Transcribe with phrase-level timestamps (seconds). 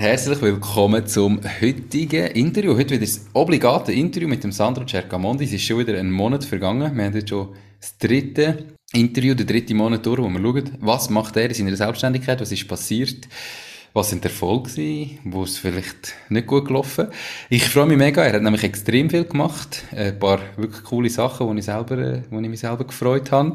[0.00, 2.72] Herzlich willkommen zum heutigen Interview.
[2.74, 5.44] Heute wieder das obligate Interview mit dem Sandro Cercamondi.
[5.44, 6.96] Es ist schon wieder ein Monat vergangen.
[6.96, 11.10] Wir haben jetzt schon das dritte Interview, den dritten Monat durch, wo wir schauen, was
[11.10, 13.28] macht er in seiner Selbstständigkeit, was ist passiert,
[13.92, 14.70] was sind Erfolge
[15.24, 17.08] wo es vielleicht nicht gut gelaufen.
[17.50, 21.46] Ich freue mich mega, er hat nämlich extrem viel gemacht, ein paar wirklich coole Sachen,
[21.46, 23.54] wo ich, selber, wo ich mich selber gefreut habe.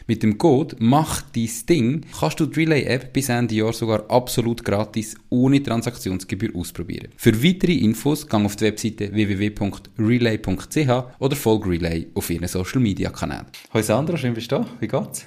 [0.07, 4.63] Mit dem Code Mach dein Ding kannst du die Relay-App bis Ende Jahr sogar absolut
[4.63, 7.09] gratis ohne Transaktionsgebühr ausprobieren.
[7.17, 13.09] Für weitere Infos gang auf die Webseite www.relay.ch oder folge Relay auf ihren Social Media
[13.09, 13.45] Kanälen.
[13.73, 14.65] Hallo Sandra, schön bist du da.
[14.79, 15.25] Wie geht's?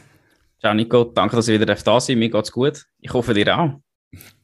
[0.61, 2.87] Ciao Nico, danke, dass ich wieder da sein Mir geht's gut.
[3.01, 3.81] Ich hoffe dir auch.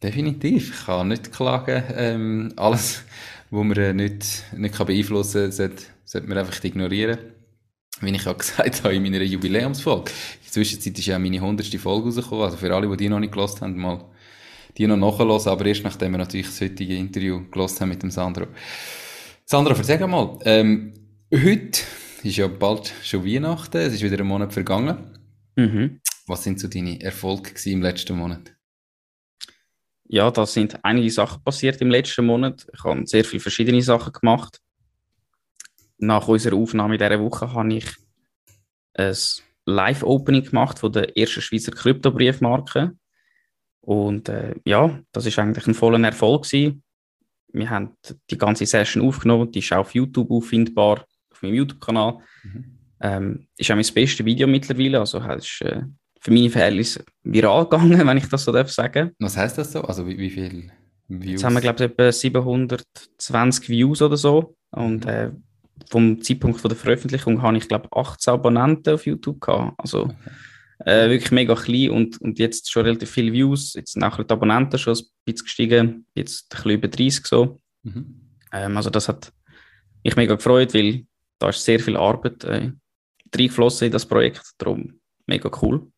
[0.03, 0.75] Definitiv.
[0.75, 1.83] Ich kann nicht klagen.
[1.97, 3.05] Ähm, alles,
[3.50, 7.19] was man äh, nicht, nicht kann beeinflussen kann, sollte, sollte man einfach ignorieren
[8.00, 10.10] wie ich ja gesagt habe in meiner Jubiläumsfolge.
[10.10, 11.66] In der Zwischenzeit ist ja meine 100.
[11.77, 14.05] Folge rausgekommen, also für alle, die die noch nicht gelost haben, mal
[14.77, 18.10] die noch nachhören, aber erst nachdem wir natürlich das heutige Interview gelost haben mit dem
[18.10, 18.47] Sandro.
[19.44, 20.92] Sandro, erzähl mal, ähm,
[21.32, 21.80] heute
[22.22, 25.19] ist ja bald schon Weihnachten, es ist wieder ein Monat vergangen.
[25.56, 26.00] Mhm.
[26.27, 28.54] Was sind so deine Erfolge im letzten Monat?
[30.04, 32.66] Ja, da sind einige Sachen passiert im letzten Monat.
[32.72, 34.60] Ich habe sehr viele verschiedene Sachen gemacht
[36.00, 37.87] nach unserer Aufnahme dieser Woche habe ich
[38.94, 39.15] ein
[39.66, 42.93] Live-Opening gemacht von der ersten Schweizer Kryptobriefmarke.
[43.81, 46.83] Und äh, ja, das ist eigentlich ein voller Erfolg gewesen.
[47.53, 47.97] Wir haben
[48.31, 52.19] die ganze Session aufgenommen, die ist auch auf YouTube auffindbar, auf meinem YouTube-Kanal.
[52.43, 52.78] Mhm.
[53.00, 55.83] Ähm, ist auch mein bestes Video mittlerweile, also es ist äh,
[56.21, 59.12] für meine Verhältnisse viral gegangen, wenn ich das so darf sagen.
[59.19, 59.81] Was heißt das so?
[59.83, 60.71] Also wie, wie viel
[61.09, 61.31] Views?
[61.31, 65.10] Jetzt haben wir glaube ich etwa 720 Views oder so und mhm.
[65.10, 65.31] äh,
[65.88, 69.74] vom Zeitpunkt von der Veröffentlichung habe ich, glaube 18 Abonnenten auf YouTube gehabt.
[69.78, 70.14] Also okay.
[70.84, 73.74] äh, wirklich mega klein und, und jetzt schon relativ viele Views.
[73.74, 77.60] Jetzt sind auch die Abonnenten schon ein bisschen gestiegen, jetzt ein bisschen über 30 so.
[77.82, 78.20] Mhm.
[78.52, 79.32] Ähm, also das hat
[80.04, 81.06] mich mega gefreut, weil
[81.38, 82.72] da ist sehr viel Arbeit äh,
[83.34, 84.42] reingeflossen in das Projekt.
[84.58, 85.91] Darum mega cool.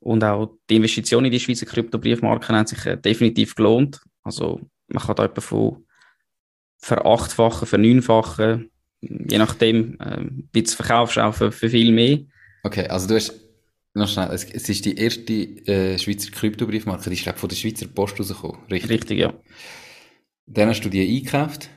[0.00, 4.00] Und auch die Investition in die Schweizer Kryptobriefmarken hat sich äh, definitiv gelohnt.
[4.22, 5.86] Also man kann da etwa von
[6.78, 8.70] verachtfachen, verneunfachen
[9.00, 12.20] je nachdem, äh, wie du es verkaufst, auch für, für, viel mehr.
[12.62, 13.34] Okay, also du hast
[13.94, 17.56] noch schnell, es, es ist die erste äh, Schweizer Kryptobriefmarke, die ist glaub, von der
[17.56, 18.90] Schweizer Post rausgekommen, richtig?
[18.90, 19.34] Richtig, ja.
[20.46, 21.70] Dann hast du die eingekauft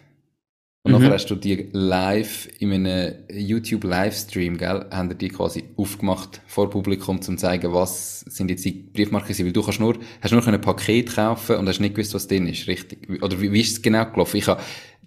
[0.83, 0.99] und mhm.
[0.99, 7.17] nachher hast du die live in einem YouTube-Livestream, gell, haben die quasi aufgemacht vor Publikum,
[7.17, 10.61] um zu zeigen, was sind jetzt die Briefmarken weil du kannst nur, hast nur ein
[10.61, 13.21] Paket kaufen und hast nicht gewusst, was drin ist, richtig?
[13.21, 14.37] Oder wie, wie ist es genau gelaufen?
[14.37, 14.61] Ich habe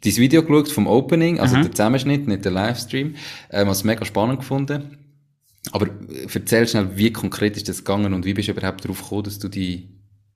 [0.04, 1.62] dein Video geschaut vom Opening, also mhm.
[1.62, 3.14] der Zusammenschnitt, nicht der Livestream,
[3.50, 4.98] ähm, was mega spannend gefunden.
[5.70, 5.88] Aber
[6.34, 9.38] erzähl schnell, wie konkret ist das gegangen und wie bist du überhaupt darauf gekommen, dass
[9.38, 9.88] du die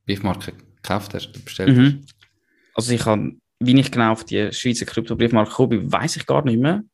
[0.07, 2.03] Briefmarke gekauft hast oder bestellt mhm.
[2.03, 2.15] hast?
[2.75, 6.45] Also ich habe, wie ich genau auf die Schweizer Krypto-Briefmarke gekommen bin, weiß ich gar
[6.45, 6.85] nicht mehr.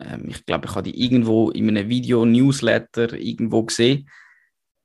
[0.00, 4.08] Ähm, ich glaube, ich habe die irgendwo in einem Video, Newsletter irgendwo gesehen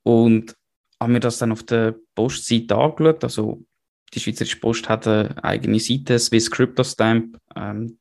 [0.03, 0.55] und
[0.99, 3.65] habe mir das dann auf der Postseite angeschaut, also
[4.13, 7.97] die Schweizerische Post hat eine eigene Seite, Swiss Crypto Stamp, ähm,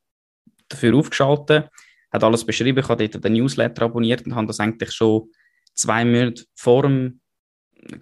[0.69, 1.69] dafür aufgeschaltet,
[2.13, 2.79] hat alles beschrieben.
[2.79, 5.31] Ich habe dort den Newsletter abonniert und habe das eigentlich schon
[5.75, 7.21] zwei Monate vor dem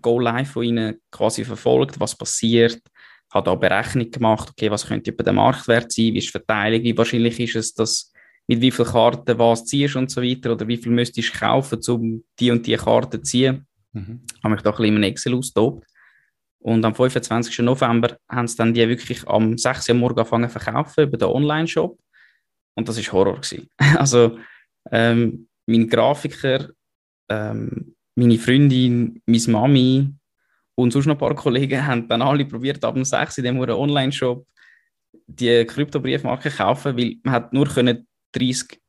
[0.01, 2.81] Go Live von ihnen quasi verfolgt, was passiert,
[3.33, 6.83] habe da Berechnung gemacht, okay, was könnte über den Marktwert sein, wie ist die Verteilung,
[6.83, 8.13] wie wahrscheinlich ist es, dass
[8.47, 11.81] mit wie vielen Karten was ziehst und so weiter oder wie viel müsstest du kaufen,
[11.89, 13.67] um die und die Karten zu ziehen.
[13.93, 14.21] Mhm.
[14.43, 15.87] Habe mich da ein bisschen in Excel austobt.
[16.65, 17.59] Und am 25.
[17.59, 19.91] November haben sie dann die wirklich am 6.
[19.91, 21.99] Uhr morgen angefangen zu verkaufen über den Online-Shop.
[22.75, 23.41] Und das war Horror.
[23.41, 23.69] Gewesen.
[23.99, 24.39] Also,
[24.91, 26.71] ähm, mein Grafiker,
[27.29, 30.15] ähm, meine Freundin, meine Mami
[30.75, 33.39] und sonst noch ein paar Kollegen haben dann alle probiert, ab dem 6.
[33.39, 34.47] in dem Online-Shop
[35.27, 38.81] die Kryptobriefmarke kaufen, weil man hat nur 30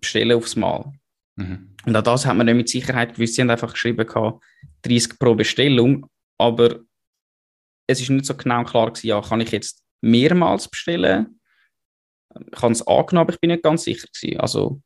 [0.00, 0.92] bestellen aufs Mal.
[1.34, 1.74] Mhm.
[1.84, 3.34] Und auch das hat man nicht mit Sicherheit gewusst.
[3.34, 4.06] Sie haben einfach geschrieben,
[4.82, 6.06] 30 pro Bestellung,
[6.38, 6.80] aber
[7.86, 11.40] es ist nicht so genau klar gewesen, ja, kann ich jetzt mehrmals bestellen?
[12.52, 14.40] Ich habe es angenommen, aber ich bin nicht ganz sicher gewesen.
[14.40, 14.80] Also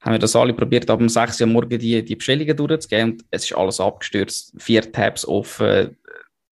[0.00, 3.24] haben wir das alle probiert, ab um 6 Uhr morgen die, die Bestellungen durchzugehen und
[3.30, 4.52] es ist alles abgestürzt.
[4.58, 5.96] Vier Tabs offen,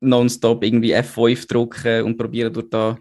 [0.01, 2.97] nonstop irgendwie F5 drücken und probieren durch, da,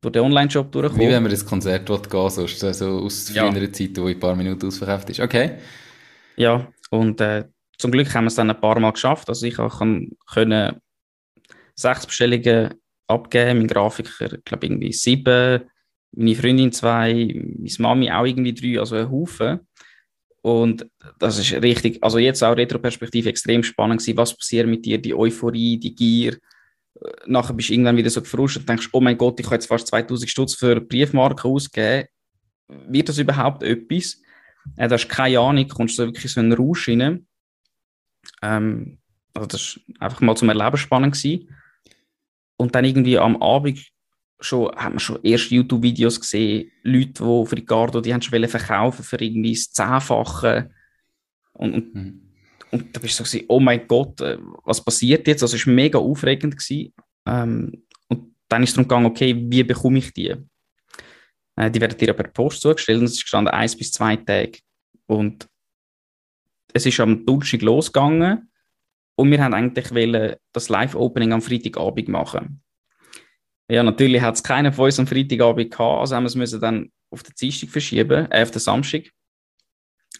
[0.00, 1.08] durch den Online-Shop durchzukommen.
[1.08, 3.50] Wie wenn man das Konzert gehen sonst also aus ja.
[3.50, 5.20] früheren Zeit, wo in ein paar Minuten ausverkauft ist.
[5.20, 5.52] Okay.
[6.36, 7.44] Ja, und äh,
[7.78, 9.28] zum Glück haben wir es dann ein paar Mal geschafft.
[9.28, 10.80] Also ich kann, können
[11.80, 12.74] sechs Bestellungen
[13.06, 15.62] abgeben, mein Grafiker, glaube irgendwie sieben,
[16.12, 19.60] meine Freundin zwei, meine Mami auch irgendwie drei, also ein Haufen.
[20.42, 20.86] Und
[21.18, 25.14] das ist richtig, also jetzt auch Retroperspektive extrem spannend gewesen, was passiert mit dir, die
[25.14, 26.38] Euphorie, die Gier.
[27.26, 29.66] Nachher bist du irgendwann wieder so gefrustet und denkst, oh mein Gott, ich habe jetzt
[29.66, 32.08] fast 2000 Stutz für Briefmarken ausgegeben.
[32.68, 34.20] Wird das überhaupt etwas?
[34.76, 37.26] Äh, da hast keine Ahnung, kommst du so wirklich so einen Rausch rein.
[38.42, 38.98] Ähm,
[39.34, 41.48] also das war einfach mal zum Erleben spannend gewesen.
[42.60, 43.90] Und dann irgendwie am Abend
[44.38, 49.02] schon, haben wir schon erste YouTube-Videos gesehen, Leute, die für Ricardo, die haben schon verkaufen
[49.02, 50.70] für irgendwie das Zehnfache.
[51.54, 52.20] Und, und, mhm.
[52.70, 55.42] und da bist du so gewesen, oh mein Gott, äh, was passiert jetzt?
[55.42, 56.58] Also es war mega aufregend.
[56.58, 56.92] Gewesen.
[57.26, 60.36] Ähm, und dann ist es darum gegangen, okay, wie bekomme ich die?
[61.56, 64.58] Äh, die werden dir per Post zugestellt und es ist gestanden eins bis zwei Tage.
[65.06, 65.48] Und
[66.74, 68.49] es ist am Donnerstag losgegangen
[69.20, 72.62] und wir haben eigentlich wollen das Live-Opening am Freitagabend machen.
[73.70, 76.90] Ja, natürlich hat es keinen von uns am Freitagabend gehabt, also haben wir es dann
[77.10, 79.10] auf den Dienstag verschieben, äh, auf den Samstag.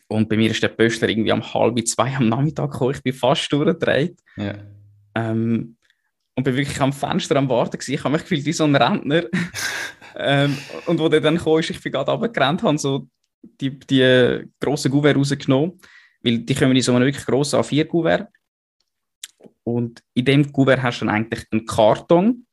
[0.07, 2.95] Und bei mir ist der Pöster irgendwie um halb zwei am Nachmittag gekommen.
[2.95, 4.21] Ich bin fast durchgedreht.
[4.37, 4.55] Ja.
[5.15, 5.79] Ähm,
[6.35, 7.95] und bin wirklich am Fenster am Warten gewesen.
[7.95, 9.25] Ich habe mich gefühlt wie so ein Rentner.
[10.17, 13.09] ähm, und wo der dann kam, ist, ich bin gerade runtergerannt, habe so
[13.43, 15.81] die, die grossen Gouverne rausgenommen,
[16.23, 18.29] weil die kommen in so einem wirklich grossen A4-Gouverne.
[19.75, 22.47] Und in dem Gouverne hast du dann eigentlich einen Karton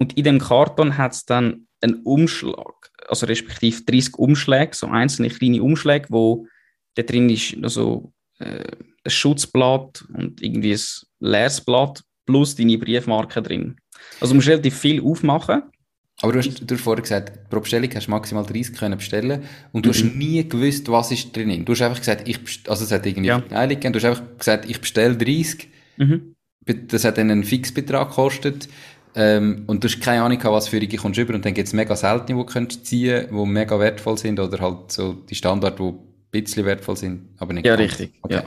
[0.00, 5.28] und in dem Karton hat es dann einen Umschlag, also respektive 30 Umschläge, so einzelne
[5.28, 6.46] kleine Umschläge, wo
[6.94, 8.64] da drin ist also, äh,
[9.04, 10.80] ein Schutzblatt und irgendwie ein
[11.20, 13.76] leeres Blatt plus deine Briefmarke drin.
[14.20, 15.62] Also du musst relativ viel aufmachen.
[16.22, 19.44] Aber du hast, du hast vorher gesagt, pro Bestellung hast du maximal 30 können bestellen
[19.72, 19.94] und du mhm.
[19.94, 21.64] hast nie gewusst, was ist drin.
[21.64, 22.38] Du hast einfach gesagt, ich
[22.68, 23.38] also es hat irgendwie ja.
[23.38, 25.68] Verteilung gegeben, du hast einfach gesagt, ich bestelle 30.
[25.96, 26.34] Mhm.
[26.74, 28.68] Das hat dann einen Fixbetrag gekostet.
[29.14, 31.74] Ähm, und du hast keine Ahnung, was für dich kommst über und dann gibt es
[31.74, 35.80] mega seltene, die du könntest ziehen, die mega wertvoll sind oder halt so die Standard,
[35.80, 35.98] die ein
[36.30, 37.90] bisschen wertvoll sind, aber nicht Ja, ganz.
[37.90, 38.12] richtig.
[38.22, 38.34] Okay.
[38.34, 38.44] Ja.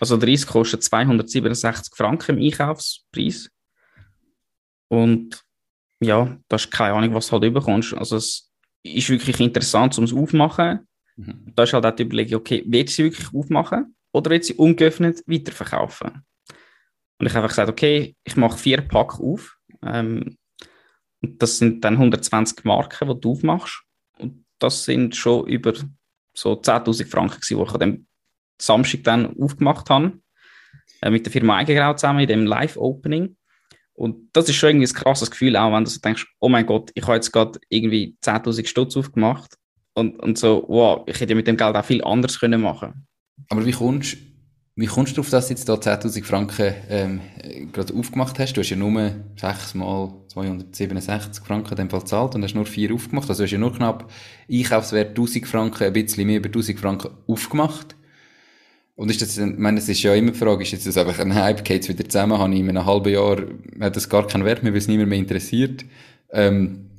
[0.00, 3.48] Also 30 kostet 267 Franken im Einkaufspreis.
[4.88, 5.42] Und
[6.00, 7.94] ja, da hast keine Ahnung, was du halt überkommst.
[7.94, 8.50] Also es
[8.82, 10.86] ist wirklich interessant, um es aufmachen.
[11.16, 11.52] Mhm.
[11.54, 14.54] Da ist halt auch die Überlegung, okay, willst du sie wirklich aufmachen oder willst du
[14.54, 16.22] sie ungeöffnet weiterverkaufen?
[17.22, 20.36] Und ich habe einfach gesagt, okay, ich mache vier Pack auf ähm,
[21.20, 23.84] das sind dann 120 Marken, die du aufmachst.
[24.18, 25.72] Und das sind schon über
[26.34, 28.06] so 10.000 Franken, die ich an dem
[28.60, 30.18] Samstag dann aufgemacht habe.
[31.00, 33.36] Äh, mit der Firma Eigengrau zusammen in dem Live-Opening.
[33.94, 36.66] Und das ist schon irgendwie ein krasses Gefühl, auch wenn du so denkst, oh mein
[36.66, 39.54] Gott, ich habe jetzt gerade irgendwie 10.000 Stutz aufgemacht.
[39.94, 43.06] Und, und so, wow, ich hätte mit dem Geld auch viel anders können machen
[43.48, 44.31] Aber wie kommst du
[44.74, 47.20] wie kommst du darauf, dass du jetzt da 10.000 Franken ähm,
[47.72, 48.54] gerade aufgemacht hast?
[48.54, 52.64] Du hast ja nur 6 mal 267 Franken in dem Fall gezahlt und hast nur
[52.64, 53.28] 4 aufgemacht.
[53.28, 54.10] Also du hast ja nur knapp
[54.50, 57.96] Einkaufswert 1000 Franken, ein bisschen mehr über 1000 Franken aufgemacht.
[58.94, 61.34] Und ist das, ich meine, es ist ja immer die Frage, ist jetzt einfach ein
[61.34, 63.42] Hype, geht wieder zusammen, habe ich in einem halben Jahr,
[63.80, 65.84] hat das gar keinen Wert mehr, weil es niemand mehr interessiert.
[66.30, 66.90] Ähm,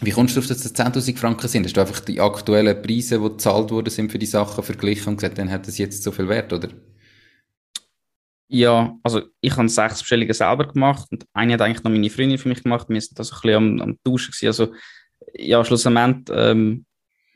[0.00, 1.66] wie kommst du darauf, dass das 10.000 Franken sind?
[1.66, 5.16] Hast du einfach die aktuellen Preise, die gezahlt worden sind für die Sachen verglichen und
[5.16, 6.68] gesagt, dann hat das jetzt so viel Wert, oder?
[8.54, 12.36] Ja, also ich habe sechs Bestellungen selber gemacht und eine hat eigentlich noch meine Freundin
[12.36, 12.86] für mich gemacht.
[12.90, 14.46] Wir sind da so ein bisschen am, am Tauschen gewesen.
[14.46, 14.74] Also
[15.32, 16.84] ja, schlussendlich ähm,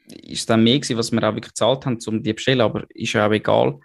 [0.08, 2.60] ist es dann mehr gewesen, was wir auch wirklich gezahlt haben, um die zu bestellen,
[2.60, 3.80] aber ist ja auch egal.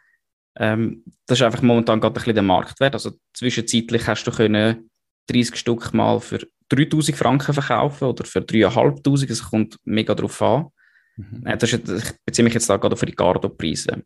[0.57, 2.95] Ähm, das ist einfach momentan gerade ein bisschen der Marktwert.
[2.95, 4.89] Also zwischenzeitlich hast du können
[5.27, 9.31] 30 Stück mal für 3000 Franken verkaufen oder für 3'500.
[9.31, 10.67] Es kommt mega drauf an.
[11.15, 11.45] Mhm.
[11.45, 14.03] Äh, das ist, ich beziehe mich jetzt da gerade auf die Gardo-Preise.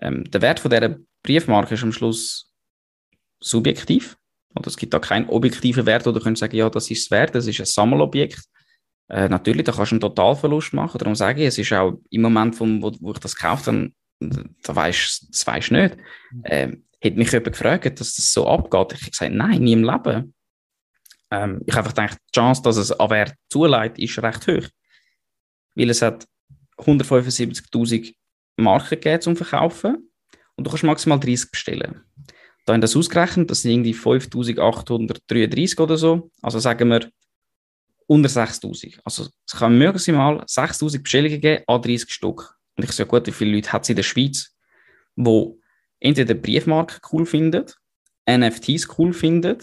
[0.00, 2.52] Ähm, der Wert von dieser Briefmarke ist am Schluss
[3.40, 4.16] subjektiv.
[4.54, 7.10] Oder es gibt da keinen objektiven Wert, wo du könntest sagen, ja, das ist es
[7.10, 8.42] wert, das ist ein Sammelobjekt.
[9.08, 10.98] Äh, natürlich, da kannst du einen Totalverlust machen.
[10.98, 13.92] Darum sage ich, es ist auch im Moment, vom, wo, wo ich das gekauft habe,
[14.20, 15.96] da weißt, du nicht.
[16.44, 18.92] Ähm, hätte mich jemand gefragt, dass das so abgeht.
[18.94, 20.34] Ich habe gesagt, nein, nie im Leben.
[21.30, 24.68] Ähm, ich habe einfach gedacht, die Chance, dass es an Wert zuleitet, ist recht hoch.
[25.74, 26.26] Weil es hat
[26.78, 28.14] 175.000
[28.58, 30.10] Marken gegeben zum Verkaufen
[30.56, 32.02] und du kannst maximal 30 bestellen.
[32.66, 36.30] Da haben das ausgerechnet, das sind irgendwie 5833 oder so.
[36.42, 37.10] Also sagen wir
[38.06, 39.00] unter 6000.
[39.04, 42.54] Also es kann maximal 6000 Bestellungen geben an 30 Stück.
[42.76, 44.54] Und ich sage, gut, wie viele Leute hat es in der Schweiz,
[45.16, 45.58] wo
[46.00, 47.64] entweder Briefmarken cool finden,
[48.28, 49.58] NFTs cool finden,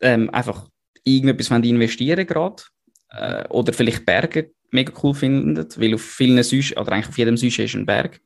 [0.00, 0.68] ähm, einfach
[1.04, 2.62] irgendetwas wollen investieren gerade
[3.10, 7.36] äh, oder vielleicht Berge mega cool finden, weil auf vielen Süschen, oder eigentlich auf jedem
[7.36, 8.20] Süschen ist ein Berg.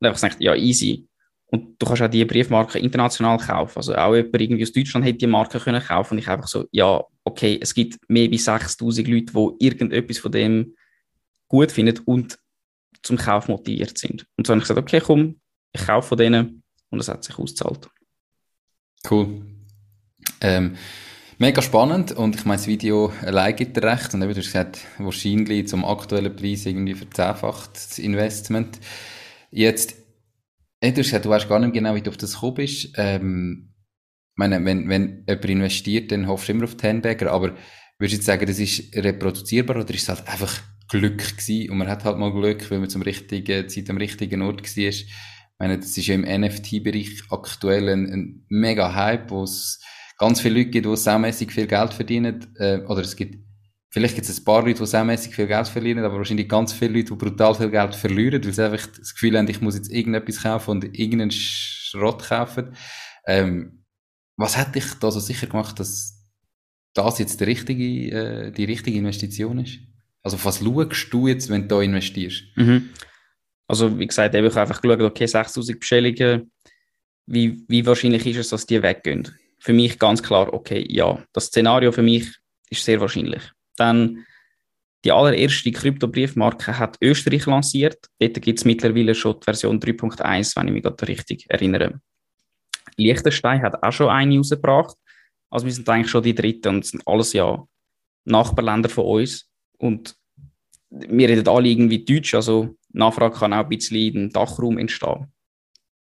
[0.00, 1.06] Und ich gesagt, ja, easy.
[1.46, 3.78] Und du kannst auch diese Briefmarken international kaufen.
[3.78, 6.14] Also auch jemand irgendwie aus Deutschland hätte die Marke können kaufen.
[6.14, 10.32] Und ich einfach so, ja, okay, es gibt mehr als 6000 Leute, die irgendetwas von
[10.32, 10.74] dem
[11.48, 12.38] gut finden und
[13.02, 14.26] zum Kauf motiviert sind.
[14.36, 15.40] Und so habe ich gesagt, okay, komm,
[15.72, 17.88] ich kaufe von denen und es hat sich ausgezahlt.
[19.08, 19.42] Cool.
[20.40, 20.76] Ähm,
[21.42, 24.46] mega spannend und ich meine, das Video allein gibt dir recht und eben, du hast
[24.46, 28.78] gesagt, wahrscheinlich zum aktuellen Preis irgendwie verzehnfacht das Investment.
[29.50, 29.96] Jetzt,
[30.80, 32.94] du hast gesagt, du weißt gar nicht genau, wie du auf das gekommen bist.
[32.96, 33.74] Ähm,
[34.36, 37.56] meine, wenn, wenn jemand investiert, dann hoffst du immer auf die Handbagger, aber
[37.98, 41.78] würdest du jetzt sagen, das ist reproduzierbar oder ist es halt einfach Glück gewesen und
[41.78, 44.84] man hat halt mal Glück, weil man zum richtigen Zeit am richtigen Ort war.
[44.84, 45.12] Ich
[45.58, 49.80] meine, das ist ja im NFT-Bereich aktuell ein, ein mega Hype, wo es
[50.22, 53.44] ganz viele Leute gibt, die saumässig viel Geld verdienen, äh, oder es gibt,
[53.90, 56.92] vielleicht gibt es ein paar Leute, die saumässig viel Geld verdienen, aber wahrscheinlich ganz viele
[56.92, 59.90] Leute, die brutal viel Geld verlieren, weil sie einfach das Gefühl haben, ich muss jetzt
[59.90, 62.76] irgendetwas kaufen und irgendeinen Schrott kaufen.
[63.26, 63.84] Ähm,
[64.36, 66.24] was hat dich da so sicher gemacht, dass
[66.94, 69.80] das jetzt die richtige, äh, die richtige Investition ist?
[70.22, 72.44] Also was schaust du jetzt, wenn du da investierst?
[72.54, 72.90] Mhm.
[73.66, 76.52] Also wie gesagt, ich habe einfach geschaut, okay, 6000 Bestellungen,
[77.26, 79.28] wie, wie wahrscheinlich ist es, dass die weggehen?
[79.62, 82.36] Für mich ganz klar, okay, ja, das Szenario für mich
[82.68, 83.42] ist sehr wahrscheinlich.
[83.76, 84.26] Dann
[85.04, 88.08] die allererste Krypto-Briefmarke hat Österreich lanciert.
[88.18, 92.00] Dort gibt es mittlerweile schon die Version 3.1, wenn ich mich gerade richtig erinnere.
[92.96, 94.96] Liechtenstein hat auch schon eine rausgebracht.
[95.48, 97.64] Also wir sind eigentlich schon die dritte und sind alles ja
[98.24, 99.48] Nachbarländer von uns.
[99.78, 100.16] Und
[100.90, 105.32] wir reden alle irgendwie Deutsch, also Nachfrage kann auch ein bisschen in den Dachraum entstehen.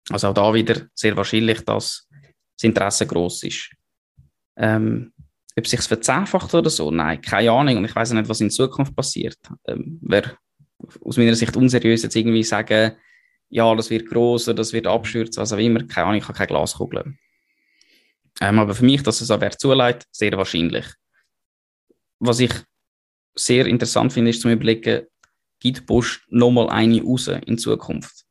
[0.10, 2.08] Also auch da wieder sehr wahrscheinlich, dass
[2.62, 3.72] das Interesse groß ist.
[4.58, 5.14] Ähm,
[5.58, 7.78] ob sich verzehnfacht oder so, nein, keine Ahnung.
[7.78, 9.38] Und ich weiß nicht, was in Zukunft passiert.
[9.66, 10.38] Ähm, Wäre
[11.04, 12.96] aus meiner Sicht unseriös jetzt irgendwie sagen,
[13.50, 16.38] ja, das wird groß oder das wird abstürzen, also wie immer, keine Ahnung, ich habe
[16.38, 17.18] keine Glaskugel.
[18.40, 20.86] Ähm, aber für mich, dass es auch wer zuleitet, sehr wahrscheinlich.
[22.20, 22.54] Was ich
[23.36, 25.06] sehr interessant finde, ist zum Überlegen,
[25.60, 28.26] gibt Bosch nochmal eine raus in Zukunft?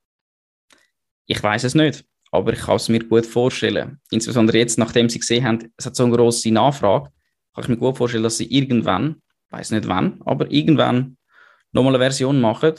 [1.26, 4.00] Ich weiß es nicht, aber ich kann es mir gut vorstellen.
[4.10, 7.10] Insbesondere jetzt, nachdem sie gesehen haben, es hat so eine grosse Nachfrage,
[7.54, 9.20] kann ich mir gut vorstellen, dass sie irgendwann,
[9.50, 11.16] weiß nicht wann, aber irgendwann
[11.72, 12.75] nochmal eine Version machen.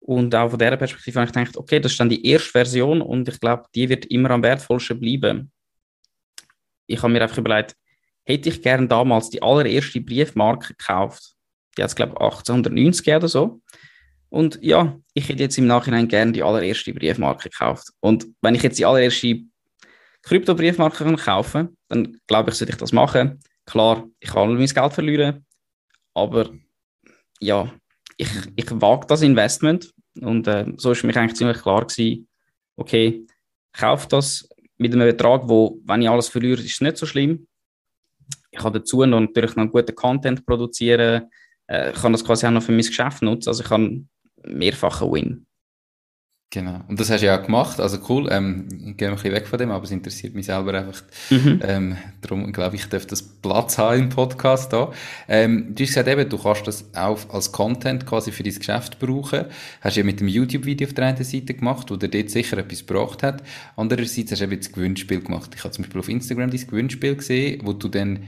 [0.00, 3.02] Und auch von dieser Perspektive habe ich gedacht, okay, das ist dann die erste Version
[3.02, 5.50] und ich glaube, die wird immer am wertvollsten bleiben.
[6.86, 7.74] Ich habe mir einfach überlegt,
[8.24, 11.34] hätte ich gern damals die allererste Briefmarke gekauft.
[11.76, 13.60] Die hat es, glaube ich, 1890 oder so.
[14.36, 17.88] Und ja, ich hätte jetzt im Nachhinein gern die allererste Briefmarke gekauft.
[18.00, 19.40] Und wenn ich jetzt die allererste
[20.24, 23.40] Krypto-Briefmarke kaufen kann, dann glaube ich, sollte ich das machen.
[23.64, 25.46] Klar, ich kann mein Geld verlieren,
[26.12, 26.50] aber
[27.40, 27.72] ja,
[28.18, 29.90] ich, ich wage das Investment
[30.20, 32.28] und äh, so ist für mich eigentlich ziemlich klar gewesen,
[32.76, 33.24] okay,
[33.72, 37.06] ich kaufe das mit einem Betrag, wo, wenn ich alles verliere, ist es nicht so
[37.06, 37.46] schlimm.
[38.50, 41.30] Ich kann dazu noch natürlich noch guten Content produzieren,
[41.68, 43.48] äh, kann das quasi auch noch für mein Geschäft nutzen.
[43.48, 44.10] Also ich kann
[44.46, 45.46] mehrfachen Win.
[46.50, 46.80] Genau.
[46.86, 47.80] Und das hast du ja auch gemacht.
[47.80, 48.28] Also cool.
[48.30, 51.02] Ähm, ich gehe ein bisschen weg von dem, aber es interessiert mich selber einfach.
[51.28, 51.60] Mhm.
[51.62, 54.92] Ähm, darum glaube ich, ich darf das Platz haben im Podcast da.
[55.26, 59.00] Ähm, du hast gesagt eben, du kannst das auch als Content quasi für dein Geschäft
[59.00, 59.46] brauchen.
[59.80, 62.56] Hast du ja mit dem YouTube-Video auf der einen Seite gemacht, wo dir dort sicher
[62.58, 63.42] etwas gebracht hat.
[63.74, 65.50] Andererseits hast du eben das Gewinnspiel gemacht.
[65.54, 68.20] Ich habe zum Beispiel auf Instagram dein Gewinnspiel gesehen, wo du dann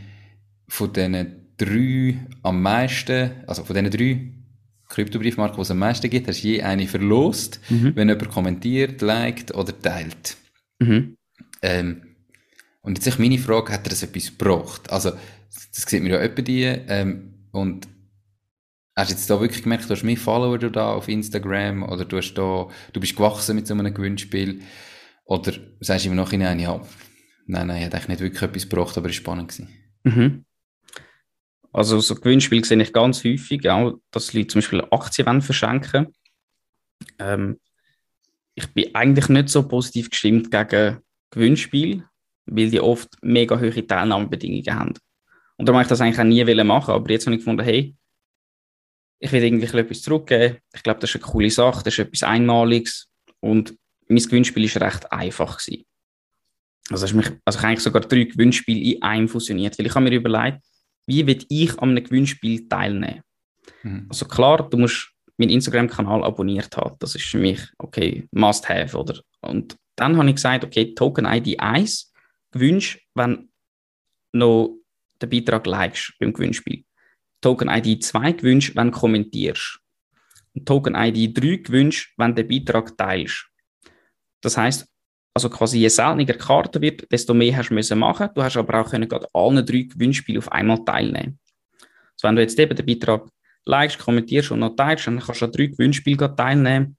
[0.67, 4.33] von diesen drei am meisten, also von diesen drei
[4.89, 7.95] Kryptobriefmarken, die es am meisten gibt, hast du je eine verlost, mhm.
[7.95, 10.37] wenn jemand kommentiert, liked oder teilt.
[10.79, 11.17] Mhm.
[11.63, 12.03] Ähm,
[12.81, 14.91] und jetzt ist meine Frage, hat er das etwas gebraucht?
[14.91, 17.87] Also, das sieht man ja etwa die, ähm, und
[18.97, 22.17] hast du jetzt da wirklich gemerkt, du hast mehr Follower da auf Instagram, oder du
[22.17, 24.63] hast da, du bist gewachsen mit so einem Gewinnspiel,
[25.25, 26.81] oder sagst du im Nachhinein, ja,
[27.47, 29.69] nein, nein, hat eigentlich nicht wirklich etwas gebraucht, aber es war spannend gewesen.
[30.05, 30.45] Mhm.
[31.79, 36.09] Also so Gewinnspiele sehe ich ganz häufig, auch, dass Leute zum Beispiel Aktien verschenken
[37.21, 37.61] ähm,
[38.57, 40.99] Ich bin eigentlich nicht so positiv gestimmt gegen
[41.31, 42.03] Gewinnspiele,
[42.47, 44.95] weil die oft mega hohe Teilnahmebedingungen haben.
[45.57, 47.95] Und darum habe ich das eigentlich auch nie machen aber jetzt habe ich gefunden, hey,
[49.21, 50.59] ich will irgendwie etwas zurückgeben.
[50.75, 53.09] Ich glaube, das ist eine coole Sache, das ist etwas Einmaliges
[53.39, 53.77] und
[54.09, 55.59] mein Gewinnspiel war recht einfach.
[55.59, 55.85] Gewesen.
[56.91, 60.11] Also, mich, also ich habe eigentlich sogar drei Gewinnspiele in einem fusioniert, weil ich habe
[60.11, 60.63] mir überlegt,
[61.09, 63.23] wie will ich an einem Gewinnspiel teilnehmen?
[63.83, 64.07] Mhm.
[64.11, 66.97] Also klar, du musst meinen Instagram-Kanal abonniert haben.
[66.99, 69.19] Das ist für mich, okay, must have, oder?
[69.41, 72.13] Und dann habe ich gesagt, okay, Token ID 1
[72.53, 73.49] gewünscht, wenn
[74.33, 74.77] noch
[75.23, 76.85] den Beitrag likest beim Gewinnspiel.
[77.41, 79.81] Token ID 2 gewünscht, wenn du kommentierst.
[80.55, 83.49] Und Token ID 3 gewünscht, wenn du den Beitrag teilst.
[84.43, 84.87] Das heißt,
[85.39, 88.29] also quasi je seltener Karte wird, desto mehr hast du müssen machen.
[88.35, 91.39] Du hast aber auch können gerade alle drei Gewinnspiele auf einmal teilnehmen.
[91.81, 93.29] Also wenn du jetzt eben den Beitrag
[93.65, 96.97] likest, kommentierst und noch teilst, dann kannst du an drei Gewinnspielen teilnehmen.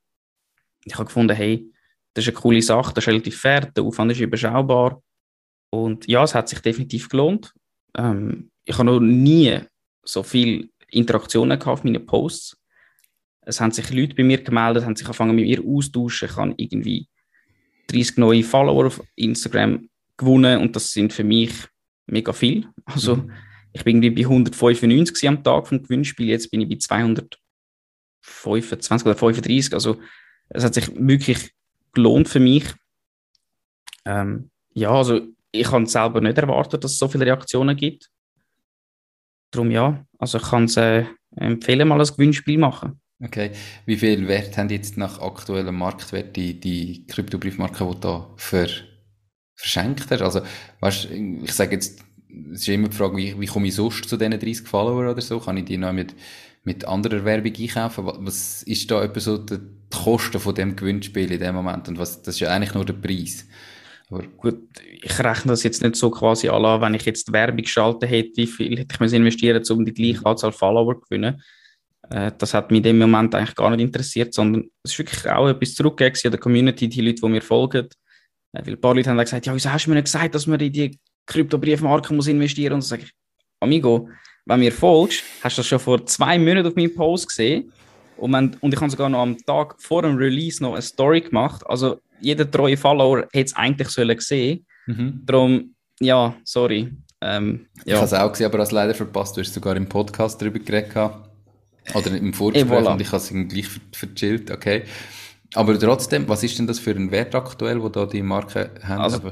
[0.86, 1.69] Ich habe gefunden, hey,
[2.13, 5.03] das ist eine coole Sache, das ist relativ fair, der Aufwand ist überschaubar.
[5.69, 7.53] Und ja, es hat sich definitiv gelohnt.
[7.98, 9.60] Ähm, ich habe noch nie
[10.03, 12.58] so viele Interaktionen gehabt auf meinen Posts.
[13.41, 16.29] Es haben sich Leute bei mir gemeldet, haben sich angefangen mit mir austauschen.
[16.29, 17.10] Ich habe irgendwie
[17.91, 21.53] 30 neue Follower auf Instagram gewonnen und das sind für mich
[22.08, 22.67] mega viel.
[22.86, 23.31] Also mhm.
[23.74, 29.15] ich bin irgendwie bei 195 am Tag vom Gewinnspiel, jetzt bin ich bei 225 oder
[29.15, 29.74] 35.
[29.74, 30.00] Also
[30.50, 31.51] es hat sich wirklich
[31.93, 32.65] gelohnt für mich.
[34.05, 38.10] Ähm, ja, also ich habe selber nicht erwartet, dass es so viele Reaktionen gibt.
[39.51, 41.05] Darum ja, also ich kann es äh,
[41.36, 43.01] empfehlen, mal ein Gewinnspiel machen.
[43.22, 43.52] Okay.
[43.86, 48.70] Wie viel Wert haben jetzt nach aktuellem Marktwert die, die Kryptobriefmarken, die da ver,
[49.56, 50.22] verschenkt hast?
[50.22, 50.42] Also,
[50.80, 52.02] weißt, ich sage jetzt,
[52.54, 55.22] es ist immer die Frage, wie, wie komme ich sonst zu diesen 30 Follower oder
[55.22, 55.40] so?
[55.40, 56.16] Kann ich die noch mit,
[56.64, 58.06] mit anderer Werbung einkaufen?
[58.06, 59.60] Was ist da etwa so die
[59.90, 61.90] Kosten von dem Gewinnspiel in dem Moment?
[61.90, 63.46] Und was, das ist ja eigentlich nur der Preis.
[64.10, 64.62] Aber gut,
[65.02, 68.48] ich rechne das jetzt nicht so quasi an, wenn ich jetzt Werbung geschalten hätte, wie
[68.48, 71.42] viel hätte ich investieren um die gleiche Anzahl Follower zu gewinnen.
[72.10, 75.30] Äh, das hat mich in dem Moment eigentlich gar nicht interessiert, sondern es ist wirklich
[75.30, 77.88] auch etwas zurückgegeben in der Community, die Leute, die mir folgen.
[78.54, 80.48] Äh, weil ein paar Leute haben gesagt, ja, wieso hast du mir nicht gesagt, dass
[80.48, 82.92] man in die Kryptobriefmarken muss investieren muss?
[82.92, 83.14] Und dann sage ich,
[83.60, 84.10] Amigo,
[84.46, 87.72] wenn mir folgst, hast du das schon vor zwei Monaten auf meinem Post gesehen.
[88.18, 91.22] Und, wenn, und ich habe sogar noch am Tag vor dem Release noch eine Story
[91.22, 91.62] gemacht.
[91.68, 94.66] Also jeder treue Follower hätte es eigentlich sollen gesehen.
[94.88, 95.22] Mhm.
[95.25, 96.92] Darum, ja, sorry.
[97.22, 97.86] Ähm, ja.
[97.86, 99.38] Ich habe es auch gesehen, aber es leider verpasst.
[99.38, 100.96] Du hast sogar im Podcast darüber geredet.
[101.94, 102.94] Oder im Vorgespräch voilà.
[102.94, 104.84] und ich habe es gleich verchillt, okay.
[105.56, 109.02] Aber trotzdem, was ist denn das für ein Wert aktuell, wo da die Marken haben?
[109.02, 109.32] Also,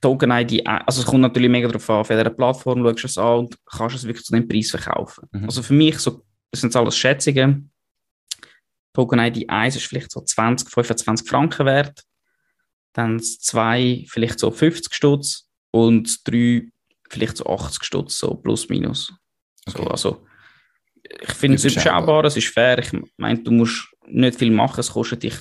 [0.00, 3.18] Token ID, also es kommt natürlich mega darauf an, auf welcher Plattform schaust du es
[3.18, 5.28] an und kannst es wirklich zu dem Preis verkaufen.
[5.32, 5.44] Mhm.
[5.44, 7.72] Also für mich, so, das sind alles Schätzungen.
[8.92, 12.02] Token ID 1 ist vielleicht so 20, 25 Franken wert.
[12.92, 16.68] Dann 2 vielleicht so 50 Stutz und 3
[17.10, 19.12] vielleicht so 80 Stutz, so plus minus.
[19.66, 19.82] Okay.
[19.82, 20.26] So, also
[21.02, 22.78] ich finde es überschaubar, es ist fair.
[22.78, 25.34] Ich meine, du musst nicht viel machen, es kostet dich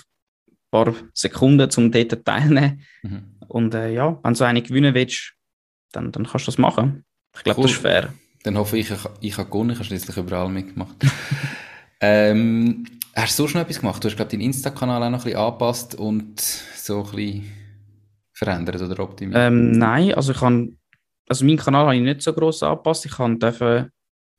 [0.47, 2.81] ein paar Sekunden, um dort teilzunehmen.
[3.03, 3.37] Mhm.
[3.47, 5.33] Und äh, ja, wenn du eine gewinnen willst,
[5.91, 7.05] dann, dann kannst du das machen.
[7.35, 7.67] Ich glaube, cool.
[7.67, 8.13] das ist fair.
[8.43, 10.95] Dann hoffe ich, ich, ich habe gewonnen, ich habe schließlich überall mitgemacht.
[12.01, 14.03] ähm, hast du so schon etwas gemacht?
[14.03, 17.51] Du hast, glaube ich, deinen Insta-Kanal auch noch ein bisschen angepasst und so ein bisschen
[18.33, 19.37] verändert oder optimiert?
[19.39, 20.69] Ähm, nein, also ich habe,
[21.27, 23.05] also meinen Kanal habe ich nicht so gross angepasst.
[23.05, 23.37] Ich habe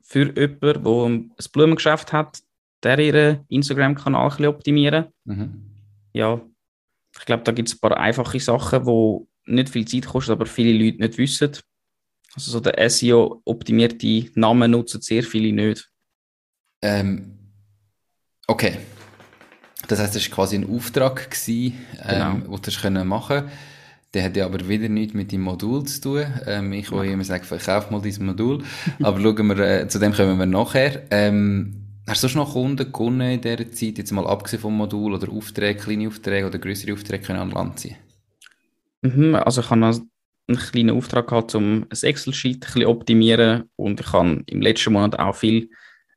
[0.08, 2.40] für jemanden, der ein Blumengeschäft hat,
[2.82, 5.06] der ihren Instagram-Kanal ein optimieren.
[5.24, 5.70] Mhm.
[6.14, 6.40] Ja,
[7.14, 10.46] ich glaube, da gibt es ein paar einfache Sachen, die nicht viel Zeit kosten, aber
[10.46, 11.52] viele Leute nicht wissen.
[12.34, 15.90] Also so der SEO-optimierte Namen nutzen sehr viele nicht.
[16.82, 17.36] Ähm,
[18.46, 18.78] okay.
[19.88, 22.58] Das heißt, das war quasi ein Auftrag, gewesen, ähm, genau.
[22.58, 23.58] den du machen konntest.
[24.14, 26.24] Der hat ja aber wieder nichts mit dem Modul zu tun.
[26.46, 28.64] Ähm, ich will immer sagen, verkauf mal dieses Modul.
[29.02, 31.02] aber schauen wir, äh, zu dem kommen wir nachher.
[31.10, 35.14] Ähm, hast du schon noch Kunden gewonnen in dieser Zeit, jetzt mal abgesehen vom Modul
[35.14, 37.96] oder Aufträge, kleine Aufträge oder größere Aufträge können an Land ziehen?
[39.02, 44.12] Mhm, also ich habe einen kleinen Auftrag gehabt, um ein Excel-Sheet ein optimieren und ich
[44.12, 45.68] habe im letzten Monat auch viel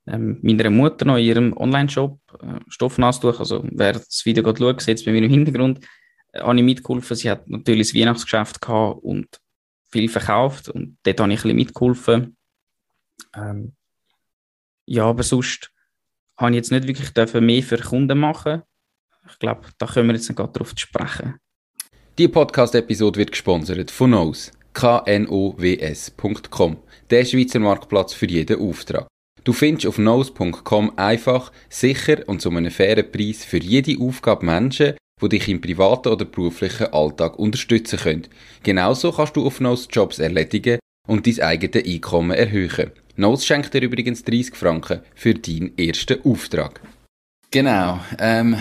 [0.08, 4.82] ähm, meiner Mutter noch in ihrem Online-Shop äh, Stoffnastuch, also wer das Video gerade schaut,
[4.82, 5.82] sieht es bei mir im Hintergrund,
[6.36, 7.16] habe ich mitgeholfen.
[7.16, 9.28] Sie hat natürlich das Weihnachtsgeschäft gehabt und
[9.90, 12.38] viel verkauft und dort habe ich ein bisschen mitgeholfen.
[13.36, 13.74] Ähm,
[14.86, 15.72] ja, aber sonst
[16.38, 18.64] habe ich jetzt nicht wirklich mehr für Kunden machen.
[19.30, 21.36] Ich glaube, da können wir jetzt nicht gerade darauf sprechen.
[22.18, 26.78] Die Podcast-Episode wird gesponsert von Knows, knows.com,
[27.10, 29.08] der Schweizer Marktplatz für jeden Auftrag.
[29.44, 34.94] Du findest auf knows.com einfach, sicher und zu einem fairen Preis für jede Aufgabe Menschen,
[35.22, 38.28] die dich im privaten oder beruflichen Alltag unterstützen können.
[38.64, 42.92] Genauso kannst du auf Nose Jobs erledigen und dein eigenes Einkommen erhöhen.
[43.16, 46.82] Notes schenkt dir übrigens 30 Franken für deinen ersten Auftrag.
[47.54, 48.00] Genau.
[48.18, 48.56] Ähm,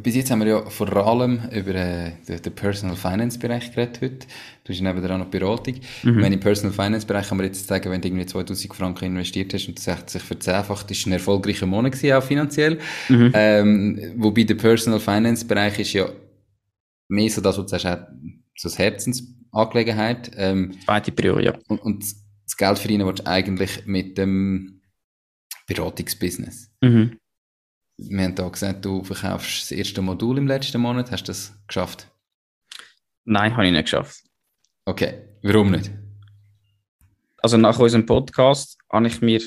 [0.00, 4.00] bis jetzt haben wir ja vor allem über äh, den, den Personal Finance Bereich geredet
[4.00, 4.26] heute.
[4.62, 5.74] Du hast nebenan noch Beratung.
[6.04, 6.22] Mhm.
[6.22, 9.52] Wenn im Personal Finance Bereich kann man jetzt sagen, wenn du irgendwie 2000 Franken investiert
[9.52, 12.78] hast und das hat sich verzehnfacht, ist ein erfolgreicher Monat gewesen, auch finanziell.
[13.08, 13.32] Mhm.
[13.34, 16.08] Ähm, wobei der Personal Finance Bereich ist ja
[17.08, 18.06] mehr so das, was du sagst,
[18.56, 20.30] so eine Herzensangelegenheit.
[20.36, 21.58] Ähm, Zweite Prior, ja.
[21.66, 22.04] Und, und
[22.44, 24.82] das Geld verdienen willst du eigentlich mit dem
[25.66, 26.70] Beratungsbusiness.
[26.80, 27.16] Mhm.
[28.08, 31.10] Wir haben da gesagt, du verkaufst das erste Modul im letzten Monat.
[31.10, 32.08] Hast du das geschafft?
[33.24, 34.22] Nein, habe ich nicht geschafft.
[34.86, 35.90] Okay, warum nicht?
[37.42, 39.42] Also nach unserem Podcast habe ich mir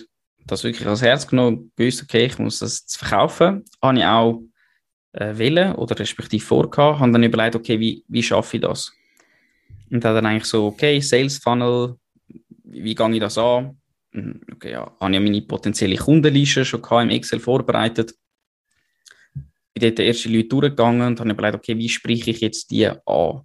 [0.46, 3.64] das wirklich als Herz genommen, gewusst, okay, ich muss das verkaufen.
[3.82, 4.44] Habe ich auch
[5.14, 8.92] äh, wählen oder respektive vorgehabt, habe dann überlegt, okay, wie, wie schaffe ich das?
[9.90, 11.96] Und habe dann eigentlich so, okay, Sales Funnel,
[12.64, 13.78] wie gehe ich das an?
[14.12, 18.14] Hm, okay, ja, habe ich meine potenzielle Kundenliste schon im Excel vorbereitet
[19.74, 22.88] bin dort die ersten Leute durchgegangen und habe überlegt, okay, wie spreche ich jetzt die
[22.88, 23.42] an?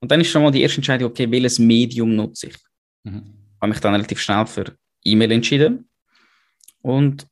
[0.00, 2.56] Und dann ist schon mal die erste Entscheidung, okay, welches Medium nutze ich?
[3.04, 3.34] Mhm.
[3.60, 5.88] Habe mich dann relativ schnell für E-Mail entschieden
[6.82, 7.26] und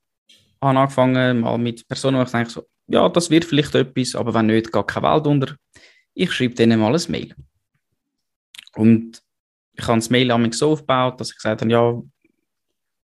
[0.60, 4.34] habe angefangen mal mit Personen, wo ich denke so, ja, das wird vielleicht etwas, aber
[4.34, 5.56] wenn nicht, geht keine Welt unter.
[6.14, 7.34] Ich schreibe denen mal ein Mail.
[8.74, 9.22] Und
[9.74, 12.02] ich habe das Mail an so aufgebaut, dass ich gesagt habe, ja,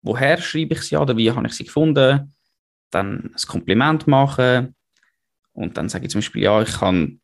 [0.02, 2.34] woher schreibe ich sie oder wie habe ich sie gefunden?
[2.92, 4.76] Dann ein Kompliment machen,
[5.56, 7.18] und dann sage ich zum Beispiel, ja, ich habe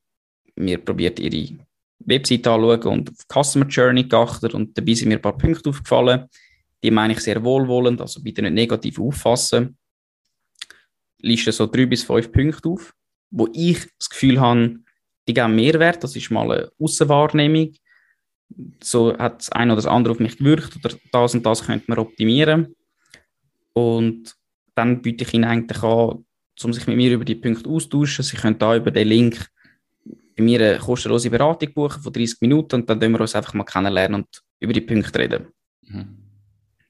[0.55, 1.59] mir probiert, ihre
[1.99, 6.27] Webseite anschauen und auf Customer Journey geachtet und dabei sind mir ein paar Punkte aufgefallen.
[6.83, 9.77] Die meine ich sehr wohlwollend, also bitte nicht negativ auffassen.
[11.19, 12.93] Liste so drei bis fünf Punkte auf,
[13.29, 14.79] wo ich das Gefühl habe,
[15.27, 16.03] die geben Mehrwert.
[16.03, 17.73] Das ist mal eine Außenwahrnehmung.
[18.81, 21.85] So hat das eine oder das andere auf mich gewirkt oder das und das könnte
[21.87, 22.75] man optimieren.
[23.73, 24.35] Und
[24.73, 26.25] dann biete ich ihnen eigentlich an,
[26.65, 28.23] um sich mit mir über die Punkte austauschen.
[28.23, 29.47] Sie können da über den Link
[30.35, 33.53] bei mir eine kostenlose Beratung buchen von 30 Minuten und dann können wir uns einfach
[33.53, 35.47] mal kennenlernen und über die Punkte reden.
[35.81, 36.17] Mhm.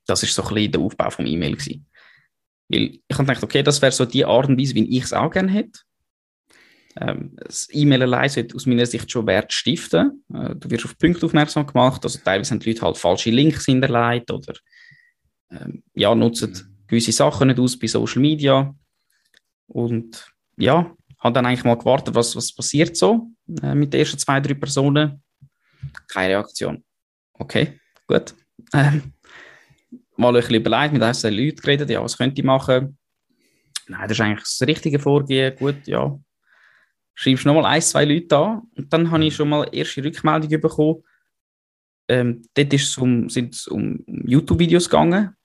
[0.06, 1.86] Das ist so ein bisschen der Aufbau vom E-Mail gewesen.
[2.70, 5.14] Weil ich habe gedacht, okay, das wäre so die Art und Weise, wie ich es
[5.14, 5.80] auch gerne hätte.
[7.00, 10.24] Ähm, das E-Mail allein sollte aus meiner Sicht schon Wert stiften.
[10.34, 13.66] Äh, du wirst auf Punkte aufmerksam gemacht, also teilweise haben die Leute halt falsche Links
[13.66, 14.54] hinterlegt oder
[15.52, 16.88] ähm, ja, nutzen mhm.
[16.88, 18.76] gewisse Sachen nicht aus bei Social Media.
[19.74, 23.28] Und ja, habe dann eigentlich mal gewartet, was, was passiert so
[23.62, 25.24] äh, mit den ersten zwei, drei Personen.
[26.08, 26.84] Keine Reaktion.
[27.34, 28.36] Okay, gut.
[28.74, 29.14] Ähm,
[30.18, 32.98] mal ein bisschen überlegt, mit einzelnen Leuten geredet, ja, was könnte ich machen?
[33.88, 35.56] Nein, das ist eigentlich das richtige Vorgehen.
[35.58, 36.18] Gut, ja.
[37.16, 41.04] Schreibst nochmal ein, zwei Leute an und dann habe ich schon mal erste Rückmeldung bekommen.
[42.08, 45.36] Ähm, dort ist es um, sind es um YouTube-Videos gegangen,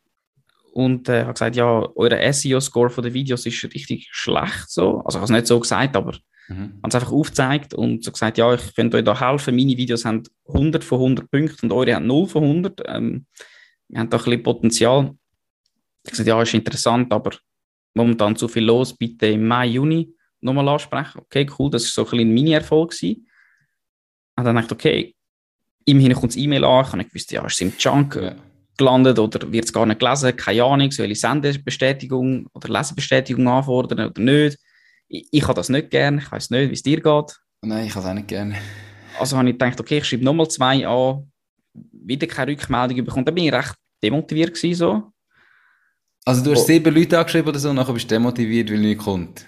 [0.77, 4.69] und äh, hat gesagt, ja, euer SEO-Score von den Videos ist richtig schlecht.
[4.69, 5.01] So.
[5.07, 6.13] Also ich habe es nicht so gesagt, aber
[6.49, 6.75] mhm.
[6.83, 9.57] haben es einfach aufgezeigt und so gesagt, ja, ich könnte euch da helfen.
[9.57, 12.83] Meine Videos haben 100 von 100 Punkten und eure haben 0 von 100.
[12.89, 13.25] Ähm,
[13.89, 15.05] wir haben da ein bisschen Potenzial.
[15.05, 17.31] Ich habe gesagt, ja, ist interessant, aber
[17.95, 18.95] momentan zu viel los.
[18.95, 21.23] Bitte im Mai, Juni nochmal ansprechen.
[21.23, 22.95] Okay, cool, das war so ein bisschen ein Mini-Erfolg.
[23.03, 25.15] Und dann dachte ich, okay,
[25.87, 26.85] immerhin kommt das E-Mail an.
[26.85, 28.17] Ich habe gewusst, ja, ist es im Junk?
[28.17, 28.37] Ja
[28.77, 30.37] gelandet oder wird es gar nicht gelesen?
[30.37, 34.59] Keine Ahnung, soll ich Sendebestätigung oder Lesebestätigung anfordern oder nicht?
[35.09, 37.37] Ich, ich habe das nicht gerne, ich weiß nicht, wie es dir geht.
[37.63, 38.57] Nein, ich habe es auch nicht gerne.
[39.19, 41.31] Also habe ich gedacht, okay, ich schreibe nochmal zwei an,
[41.93, 43.25] wieder keine Rückmeldung bekommen.
[43.25, 45.13] Dann bin ich recht demotiviert gewesen, so.
[46.25, 46.67] Also du hast oh.
[46.67, 49.47] sieben Leute angeschrieben oder so, und nachher bist du demotiviert, weil nichts kommt?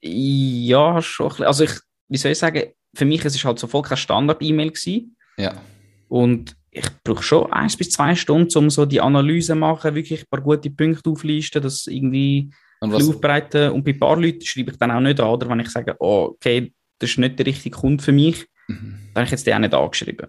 [0.00, 1.46] Ja, schon ein bisschen.
[1.46, 1.72] Also ich,
[2.08, 2.62] wie soll ich sagen,
[2.94, 5.16] für mich ist es halt so voll kein Standard-E-Mail gewesen.
[5.36, 5.60] Ja.
[6.08, 10.20] Und ich brauche schon eins bis zwei Stunden, um so die Analyse zu machen, wirklich
[10.20, 12.50] ein paar gute Punkte auflisten, das irgendwie
[12.80, 13.72] und was, aufbereiten.
[13.72, 15.96] Und bei ein paar Leuten schreibe ich dann auch nicht an, oder wenn ich sage,
[15.98, 19.00] oh, okay, das ist nicht der richtige Kunde für mich, mhm.
[19.14, 20.28] dann habe ich jetzt die auch nicht angeschrieben.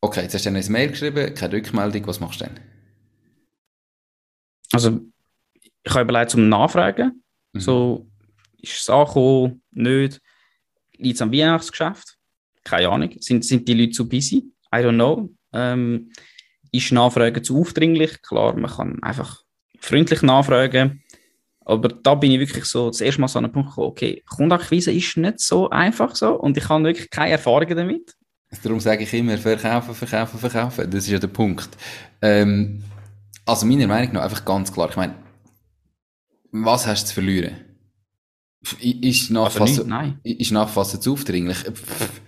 [0.00, 2.60] Okay, jetzt hast du ein Mail geschrieben, keine Rückmeldung, was machst du denn?
[4.72, 5.00] Also,
[5.82, 7.22] ich habe überlegt, zum Nachfragen.
[7.52, 7.60] Mhm.
[7.60, 8.06] So,
[8.58, 10.20] ist es angekommen, nicht?
[10.96, 12.16] Liegt es am Weihnachtsgeschäft?
[12.62, 13.10] Keine Ahnung.
[13.20, 14.44] Sind, sind die Leute zu busy?
[14.72, 15.30] I don't know.
[15.52, 16.10] Ähm,
[16.72, 18.22] ist Nachfragen zu aufdringlich?
[18.22, 19.42] Klar, man kann einfach
[19.80, 21.02] freundlich nachfragen.
[21.64, 24.22] Aber da bin ich wirklich so das erste Mal so an den Punkt gekommen, okay,
[24.28, 28.16] Kundenakquise ist nicht so einfach so und ich habe wirklich keine Erfahrungen damit.
[28.62, 30.90] Darum sage ich immer, verkaufen, verkaufen, verkaufen.
[30.90, 31.68] Das ist ja der Punkt.
[32.20, 32.82] Ähm,
[33.46, 34.90] also meiner Meinung nach einfach ganz klar.
[34.90, 35.14] Ich meine,
[36.50, 37.56] was hast du zu verlieren?
[38.80, 40.20] Ist Nachfassen, also nicht, nein.
[40.24, 41.58] ist Nachfassen zu aufdringlich?
[41.58, 42.19] Pff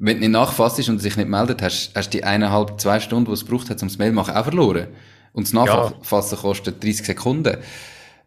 [0.00, 3.26] wenn du nicht nachfasst und sich nicht meldet, hast, hast du die eineinhalb, zwei Stunden,
[3.26, 4.88] die es braucht hat, um das Mail machen, auch verloren.
[5.32, 6.42] Und das Nachfassen ja.
[6.42, 7.58] kostet 30 Sekunden.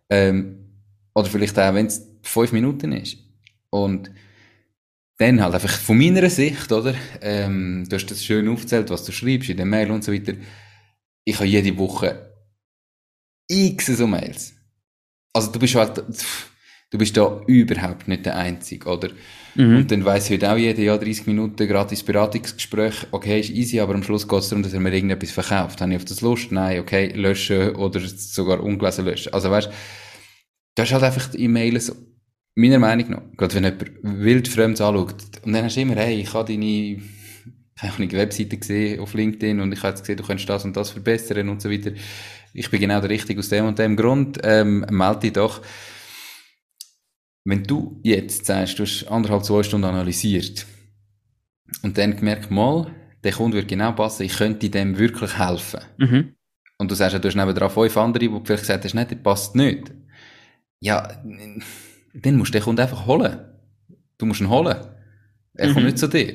[0.09, 0.69] Ähm,
[1.15, 3.17] oder vielleicht auch, wenn es fünf Minuten ist.
[3.71, 4.11] Und
[5.17, 6.93] dann halt einfach von meiner Sicht, oder?
[7.21, 10.33] Ähm, du hast das schön aufgezählt, was du schreibst in der Mail und so weiter.
[11.25, 12.33] Ich habe jede Woche
[13.47, 14.53] x so Mails.
[15.33, 16.03] Also du bist halt,
[16.91, 19.09] du bist da überhaupt nicht der Einzige, oder?
[19.55, 19.77] Mhm.
[19.77, 23.93] Und dann weiss heute auch jeder, ja, 30 Minuten gratis Beratungsgespräch, okay, ist easy, aber
[23.93, 25.81] am Schluss geht es darum, dass er mir irgendetwas verkauft.
[25.81, 26.51] Habe ich auf das Lust?
[26.51, 29.33] Nein, okay, löschen oder sogar ungelesen löschen.
[29.33, 29.69] Also weißt,
[30.75, 31.95] du hast halt einfach die E-Mails,
[32.55, 36.33] meiner Meinung nach, gerade wenn jemand wildfremd anschaut, und dann hast du immer, hey, ich
[36.33, 37.01] habe deine,
[37.77, 40.75] habe eine Webseite gesehen auf LinkedIn und ich habe jetzt gesehen, du kannst das und
[40.75, 41.91] das verbessern und so weiter.
[42.53, 45.61] Ich bin genau der Richtige aus dem und dem Grund, ähm, melde dich doch.
[47.45, 50.65] Wenn du jetzt sagst, du hast anderthalb, zwei Stunden analysiert
[51.81, 55.81] und dann gemerkt, mal, der Kunde wird genau passen, ich könnte dem wirklich helfen.
[55.97, 56.35] Mhm.
[56.77, 59.15] Und du sagst, du hast nebenan fünf andere, wo du vielleicht gesagt hast, nein, der
[59.15, 59.91] passt nicht.
[60.79, 61.07] Ja,
[62.13, 63.39] dann musst du den Kunden einfach holen.
[64.17, 64.77] Du musst ihn holen.
[65.53, 65.73] Er mhm.
[65.73, 66.33] kommt nicht zu dir.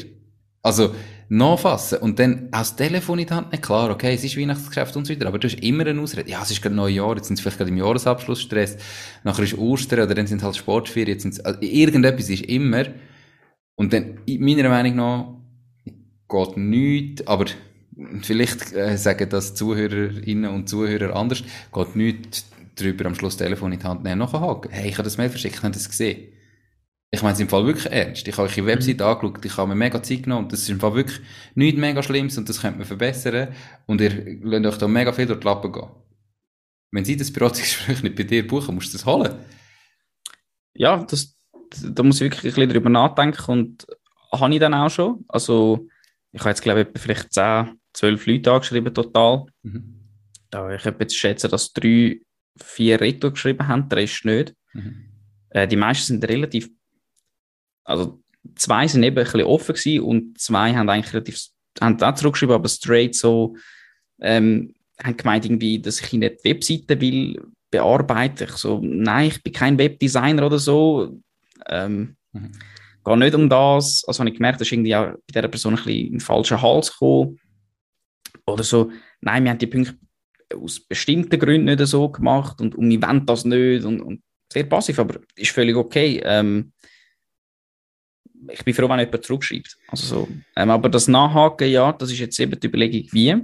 [0.62, 0.94] Also,
[1.29, 3.61] nachfassen und dann aus Telefon in die Hand nehmen.
[3.61, 6.31] Klar, okay, es ist Weihnachtsgeschäft und so weiter, aber du hast immer eine Ausrede.
[6.31, 8.79] Ja, es ist gerade Neujahr, jetzt sind sie vielleicht gerade im Jahresabschluss Stress,
[9.25, 12.87] nachher ist Ostern oder dann sind halt Sportferien, jetzt sind also irgendetwas ist immer.
[13.75, 15.35] Und dann, meiner Meinung nach,
[16.29, 17.47] geht nichts, aber
[18.23, 23.81] vielleicht äh, sagen das Zuhörerinnen und Zuhörer anders, geht nichts drüber am Schluss Telefon in
[23.81, 24.71] die Hand nehmen, nachhaken.
[24.71, 26.29] Hey, ich habe das Mail verschickt, ich habe das gesehen.
[27.11, 28.29] Ich meine es im Fall wirklich ernst.
[28.29, 29.07] Ich habe eure Website mhm.
[29.07, 31.21] angeschaut, ich habe mir mega Zeit genommen und das ist im Fall wirklich
[31.55, 33.55] nichts mega Schlimmes und das könnte man verbessern
[33.87, 35.88] und ihr lasst euch da mega viel durch die Lappen gehen.
[36.90, 39.35] Wenn sie das Beratungsgespräch nicht bei dir buchen, musst du das holen.
[40.75, 41.35] Ja, das,
[41.83, 43.87] da muss ich wirklich ein bisschen drüber nachdenken und
[44.33, 45.25] habe ich dann auch schon.
[45.29, 45.88] Also
[46.33, 49.47] ich habe jetzt glaube ich vielleicht 10, 12 Leute angeschrieben total.
[49.62, 49.94] Mhm.
[50.51, 52.21] Da ich habe jetzt schätzen, dass drei,
[52.59, 54.55] vier Reto geschrieben haben, der Rest nicht.
[54.75, 55.09] Mhm.
[55.51, 56.71] Äh, die meisten sind relativ
[57.88, 58.20] also
[58.55, 61.40] zwei sind eben ein bisschen offen gewesen und zwei haben eigentlich relativ,
[61.81, 63.57] haben auch zurückgeschrieben, aber straight so,
[64.20, 68.44] ähm, haben gemeint irgendwie, dass ich ihnen die Webseite will bearbeiten.
[68.44, 71.20] Ich so, nein, ich bin kein Webdesigner oder so.
[71.66, 72.53] Ähm, mhm.
[73.05, 74.05] Gar nicht um das.
[74.07, 76.61] Also habe ich gemerkt, dass irgendwie auch bei dieser Person ein bisschen in den falschen
[76.61, 77.38] Hals gekommen.
[78.46, 79.96] Oder so, nein, wir haben die Punkte
[80.55, 84.64] aus bestimmten Gründen nicht so gemacht und, und wir wollen das nicht und, und sehr
[84.64, 86.20] passiv, aber ist völlig okay.
[86.24, 86.72] Ähm,
[88.51, 89.77] ich bin froh, wenn jemand zurückschreibt.
[89.88, 90.29] Also so.
[90.57, 93.37] Ähm, aber das Nachhaken, ja, das ist jetzt eben die Überlegung, wie.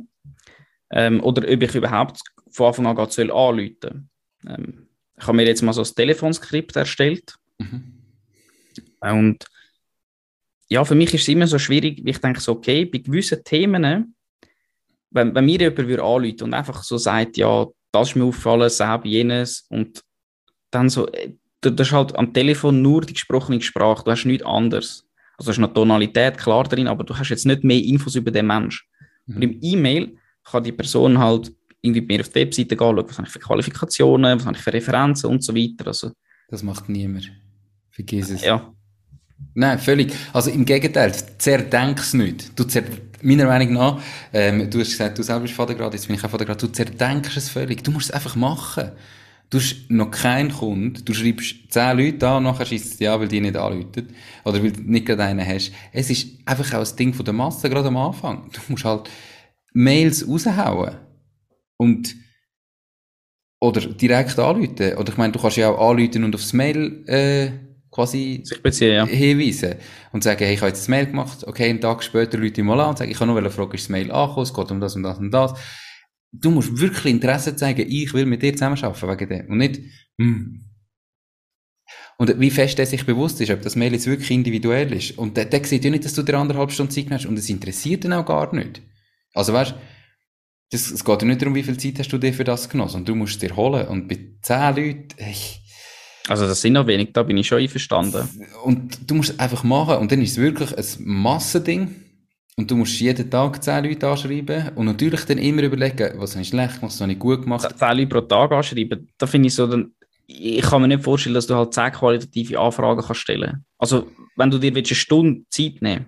[0.90, 4.08] Ähm, oder ob ich überhaupt von Anfang an soll anrufen
[4.46, 7.34] ähm, Ich habe mir jetzt mal so ein Telefonskript erstellt.
[7.58, 7.94] Mhm.
[9.00, 9.44] Und
[10.68, 14.14] ja, für mich ist es immer so schwierig, ich denke so, okay, bei gewissen Themen,
[15.10, 18.70] wenn, wenn mir jemand würde anrufen und einfach so sagt, ja, das ist mir aufgefallen,
[18.70, 20.02] selber jenes, und
[20.70, 21.08] dann so,
[21.70, 25.06] du hast halt am Telefon nur die gesprochene Sprache, du hast nichts anderes.
[25.36, 28.30] Also du hast noch Tonalität klar drin, aber du hast jetzt nicht mehr Infos über
[28.30, 28.88] den Mensch.
[29.26, 29.36] Mhm.
[29.36, 33.18] Und im E-Mail kann die Person halt irgendwie mehr auf die Webseite gehen, schauen, was
[33.18, 35.88] habe ich für Qualifikationen, was habe ich für Referenzen und so weiter.
[35.88, 36.12] Also,
[36.48, 37.30] das macht niemand.
[37.90, 38.44] Vergiss es.
[38.44, 38.72] Ja.
[39.54, 40.12] Nein, völlig.
[40.32, 42.58] Also im Gegenteil, zerdenk es nicht.
[42.58, 42.82] Du zer
[43.22, 46.30] meiner Meinung nach, ähm, du hast gesagt, du selber bist Vatergrad, jetzt bin ich auch
[46.30, 47.82] Vatergrad, du zerdenkst es völlig.
[47.82, 48.92] Du musst es einfach machen.
[49.50, 53.28] Du hast noch keinen Kunden, du schreibst zehn Leute an, nachher schießt es ja, weil
[53.28, 54.08] die nicht anrufen.
[54.44, 55.72] Oder weil du nicht gerade einen hast.
[55.92, 58.50] Es ist einfach auch ein Ding von der Masse, gerade am Anfang.
[58.52, 59.08] Du musst halt
[59.72, 60.96] Mails raushauen.
[61.76, 62.16] Und,
[63.60, 64.96] oder direkt anrufen.
[64.96, 67.50] Oder ich meine, du kannst ja auch anrufen und aufs Mail, äh,
[67.94, 69.06] quasi beziehen, ja.
[69.06, 69.76] hinweisen.
[70.12, 72.80] Und sagen, hey, ich habe jetzt ein Mail gemacht, okay, einen Tag später ich mal
[72.80, 74.96] an und sage, ich kann nur fragen, ist das Mail angekommen, es geht um das
[74.96, 75.54] und das und das
[76.40, 79.50] du musst wirklich Interesse zeigen, ich will mit dir zusammenarbeiten wegen dem.
[79.50, 79.80] Und nicht,
[80.18, 80.64] hm.
[82.16, 85.18] Und wie fest er sich bewusst ist, ob das Mail jetzt wirklich individuell ist.
[85.18, 87.26] Und der, der sieht ja nicht, dass du dir anderthalb Stunden Zeit hast.
[87.26, 88.82] Und es interessiert ihn auch gar nicht.
[89.34, 89.74] Also weißt,
[90.70, 92.98] das, es geht ja nicht darum, wie viel Zeit hast du dir für das genossen.
[92.98, 93.88] Und du musst es dir holen.
[93.88, 95.34] Und bei zehn Leuten, ey,
[96.28, 98.28] also das sind noch wenig, da bin ich schon einverstanden.
[98.62, 99.96] Und du musst es einfach machen.
[99.96, 101.96] Und dann ist es wirklich ein Massending.
[102.56, 106.42] Und du musst jeden Tag zehn Leute anschreiben und natürlich dann immer überlegen, was habe
[106.42, 107.68] ich schlecht gemacht, was habe ich gut gemacht.
[107.76, 109.92] Zehn Leute pro Tag anschreiben, da finde ich so, dann,
[110.26, 113.64] ich kann mir nicht vorstellen, dass du halt zehn qualitative Anfragen kannst stellen.
[113.78, 116.06] Also, wenn du dir eine Stunde Zeit nehmen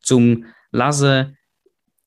[0.00, 1.36] zum Lesen,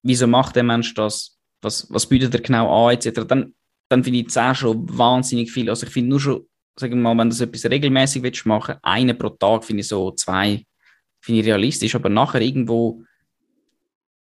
[0.01, 3.53] wieso macht der Mensch das, was, was bietet er genau an, etc., dann,
[3.89, 5.69] dann finde ich zehn schon wahnsinnig viel.
[5.69, 9.17] Also ich finde nur schon, sagen wir mal, wenn du etwas regelmäßig willst machen, einen
[9.17, 10.65] pro Tag finde ich so, zwei
[11.21, 13.03] finde ich realistisch, aber nachher irgendwo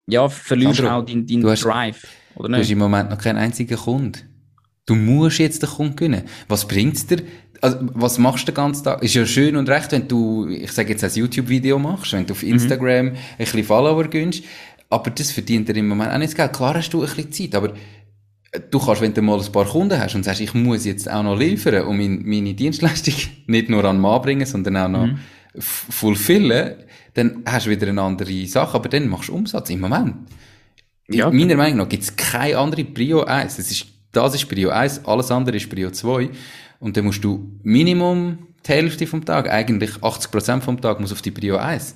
[0.07, 2.71] ja, verlierst Sandro, auch deinen dein hast- Drive, oder Du hast nicht?
[2.71, 4.13] im Moment noch keinen einzigen Kunden.
[4.85, 6.23] Du musst jetzt den Kunden gewinnen.
[6.47, 7.23] Was bringt's dir?
[7.59, 9.03] Also, was machst du den ganzen Tag?
[9.03, 12.33] Ist ja schön und recht, wenn du, ich sage jetzt ein YouTube-Video machst, wenn du
[12.33, 14.43] auf Instagram ein bisschen Follower gönnst.
[14.89, 16.53] Aber das verdient dir im Moment auch nicht Geld.
[16.53, 17.73] Klar hast du ein bisschen Zeit, aber
[18.71, 21.23] du kannst, wenn du mal ein paar Kunden hast und sagst, ich muss jetzt auch
[21.23, 23.15] noch liefern und mein, meine Dienstleistung
[23.47, 25.09] nicht nur an den Mann bringen, sondern auch noch
[25.53, 26.75] f- fulfillen,
[27.17, 30.15] dann hast du wieder eine andere Sache, aber dann machst du Umsatz im Moment.
[31.09, 31.31] Ja.
[31.31, 33.57] Meiner Meinung nach gibt es keine andere Prio 1.
[33.57, 36.29] Das ist, das ist Prio 1, alles andere ist Prio 2.
[36.79, 41.21] Und dann musst du Minimum die Hälfte vom Tag, eigentlich 80% vom Tag muss auf
[41.21, 41.95] die Prio 1.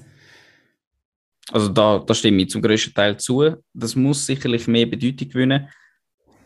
[1.52, 3.56] Also da, da stimme ich zum grössten Teil zu.
[3.74, 5.70] Das muss sicherlich mehr Bedeutung gewinnen.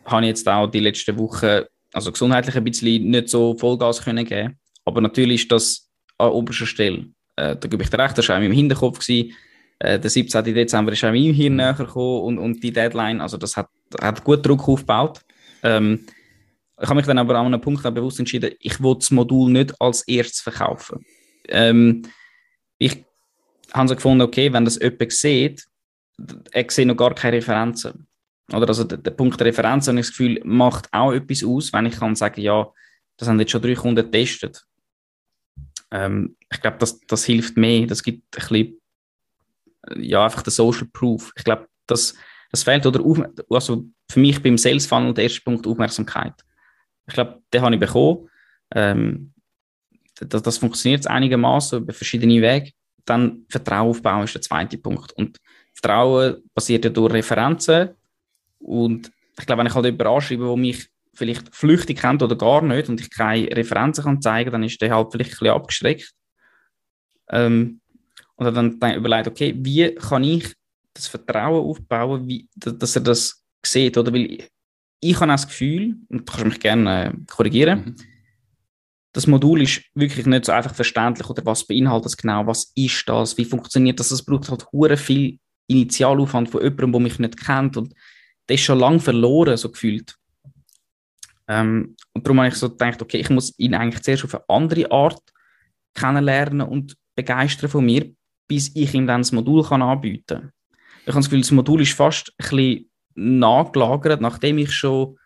[0.04, 1.62] Habe ich jetzt auch die letzten Wochen,
[1.94, 4.60] also gesundheitlich ein bisschen nicht so Vollgas können geben.
[4.84, 7.08] Aber natürlich ist das an oberster Stelle.
[7.36, 9.00] Äh, da gebe ich dir recht, das war auch meinem Hinterkopf.
[9.00, 9.34] Gewesen.
[9.80, 10.43] Äh, der 17.
[10.43, 13.67] Dezember ist auch in meinem Hirn näher gekommen und, und die Deadline, also das hat,
[14.00, 15.21] hat gut Druck aufgebaut.
[15.63, 16.06] Ähm,
[16.82, 19.74] ich habe mich dann aber an einem Punkt bewusst entschieden, ich will das Modul nicht
[19.80, 21.06] als erstes verkaufen.
[21.48, 22.04] Ähm,
[22.78, 23.04] ich
[23.74, 25.65] habe so gefunden, okay, wenn das jemand sieht,
[26.52, 28.08] er sieht noch gar keine Referenzen.
[28.54, 31.74] Oder also der, der Punkt der Referenzen, habe ich das Gefühl, macht auch etwas aus,
[31.74, 32.67] wenn ich kann sagen, ja,
[33.17, 34.65] das haben jetzt schon drei Kunden getestet.
[35.91, 37.88] Ähm, ich glaube, das, das hilft mehr.
[37.88, 38.82] Das gibt ein bisschen,
[39.88, 41.32] äh, ja, einfach den Social Proof.
[41.36, 42.15] Ich glaube, das,
[42.52, 46.34] das fehlt, oder auf, also für mich beim Sales Funnel der erste Punkt Aufmerksamkeit.
[47.08, 48.30] Ich glaube, den habe ich bekommen.
[48.74, 49.34] Ähm,
[50.19, 52.71] das, das funktioniert einigermaßen über verschiedene Wege.
[53.06, 55.12] Dann Vertrauen aufbauen ist der zweite Punkt.
[55.13, 55.38] Und
[55.74, 57.89] Vertrauen basiert ja durch Referenzen.
[58.60, 62.62] Und ich glaube, wenn ich halt jemanden anschreibe, der mich vielleicht flüchtig kennt oder gar
[62.62, 66.12] nicht und ich keine Referenzen kann zeigen, dann ist der halt vielleicht ein bisschen abgeschreckt.
[67.30, 67.82] Ähm,
[68.36, 70.54] und dann, dann überlegt, okay, wie kann ich
[70.93, 74.13] das Vertrauen aufbauen, wie, dass er das sieht, oder?
[74.13, 74.49] Weil ich,
[74.99, 77.95] ich habe auch das Gefühl, und du kannst mich gerne äh, korrigieren, Mhm.
[79.13, 83.08] das Modul ist wirklich nicht so einfach verständlich oder was beinhaltet es genau, was ist
[83.08, 87.45] das, wie funktioniert das, es braucht halt hure viel Initialaufwand von jemandem, der mich nicht
[87.45, 87.93] kennt und
[88.47, 90.15] der ist schon lange verloren, so gefühlt.
[91.48, 94.44] Ähm, und darum habe ich so gedacht, okay, ich muss ihn eigentlich zuerst auf eine
[94.50, 95.22] andere Art
[95.94, 98.12] kennenlernen und begeistern von mir,
[98.48, 100.52] bis ich ihm dann das Modul kann anbieten kann.
[101.02, 105.18] Ich habe das Gefühl, das Modul ist fast ein bisschen nachgelagert, nachdem ich schon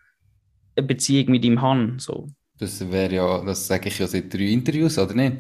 [0.76, 1.96] eine Beziehung mit ihm habe.
[1.98, 2.28] So.
[2.58, 5.38] Das wäre ja, das sage ich ja seit drei Interviews, oder nicht?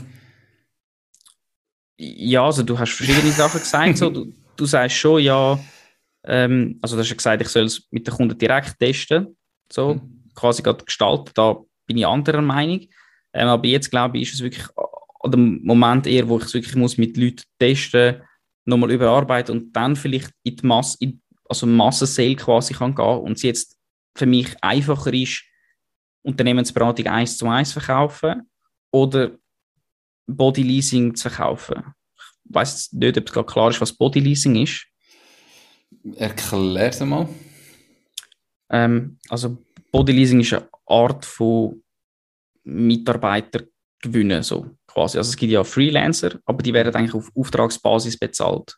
[1.97, 3.97] Ja, also du hast verschiedene Sachen gesagt.
[3.97, 4.09] So.
[4.09, 5.59] Du, du sagst schon, ja,
[6.23, 9.35] ähm, also du hast ja gesagt, ich soll es mit den Kunden direkt testen.
[9.71, 10.18] So, Mhm.
[10.39, 11.31] Quasi gerade gestalten.
[11.33, 12.87] Da bin ich anderer Meinung.
[13.33, 14.65] Ähm, aber jetzt glaube ich, ist es wirklich
[15.21, 18.21] an dem Moment eher, wo ich es wirklich muss mit Leuten testen,
[18.65, 23.33] nochmal überarbeiten und dann vielleicht in die Masse, in, also Massensale quasi kann gehen und
[23.33, 23.77] es jetzt
[24.15, 25.43] für mich einfacher ist,
[26.21, 28.49] Unternehmensberatung eins zu eins verkaufen
[28.91, 29.31] oder
[30.27, 31.83] Bodyleasing zu verkaufen.
[32.45, 34.85] Ich weiß nicht, ob es gerade klar ist, was Bodyleasing ist.
[36.15, 37.27] Erklär's mal.
[38.69, 41.83] Ähm, also Bodyleasing ist eine Art von
[42.63, 43.63] Mitarbeiter
[44.01, 45.17] gewinnen, so quasi.
[45.17, 48.77] Also es gibt ja Freelancer, aber die werden eigentlich auf Auftragsbasis bezahlt.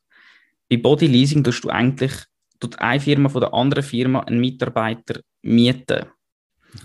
[0.69, 2.13] Bei Bodyleasing tust du eigentlich
[2.62, 6.06] tut eine Firma von der anderen Firma einen Mitarbeiter mieten.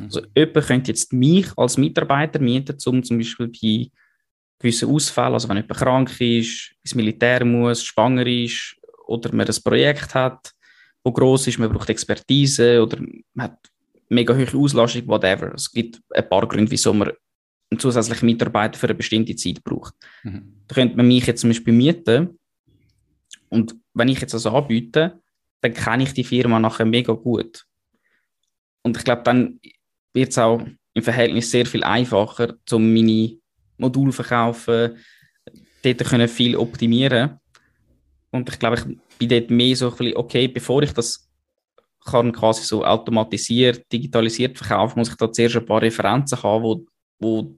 [0.00, 3.90] Also jemand könnte jetzt mich als Mitarbeiter mieten, um zum Beispiel bei
[4.58, 9.62] gewissen Ausfällen, also wenn jemand krank ist, ins Militär muss, schwanger ist oder man ein
[9.62, 10.52] Projekt hat,
[11.04, 12.98] wo groß ist, man braucht Expertise oder
[13.34, 13.58] man hat
[14.08, 15.54] mega hohe Auslastung, whatever.
[15.54, 17.12] Es gibt ein paar Gründe, wieso man
[17.70, 19.94] einen zusätzlichen Mitarbeiter für eine bestimmte Zeit braucht.
[20.22, 20.62] Mhm.
[20.68, 22.38] Da könnte man mich jetzt zum Beispiel mieten
[23.48, 25.20] und wenn ich jetzt das anbiete,
[25.60, 27.64] dann kenne ich die Firma nachher mega gut.
[28.82, 29.58] Und ich glaube, dann
[30.12, 30.62] wird es auch
[30.94, 33.36] im Verhältnis sehr viel einfacher, um meine
[33.78, 34.96] Module zu verkaufen,
[35.82, 37.38] dort können viel optimieren.
[38.30, 41.25] Und ich glaube, ich bin dort mehr so ein bisschen, okay, bevor ich das
[42.06, 46.86] kann quasi so automatisiert, digitalisiert verkaufen, muss ich da zuerst ein paar Referenzen haben, wo,
[47.18, 47.56] wo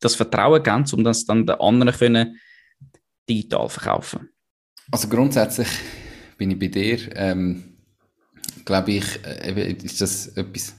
[0.00, 2.36] das Vertrauen geben, um das dann den anderen können
[3.28, 4.28] digital verkaufen.
[4.90, 5.68] Also grundsätzlich
[6.36, 6.98] bin ich bei dir.
[7.16, 7.76] Ähm,
[8.64, 10.74] glaube ich, äh, ist das etwas,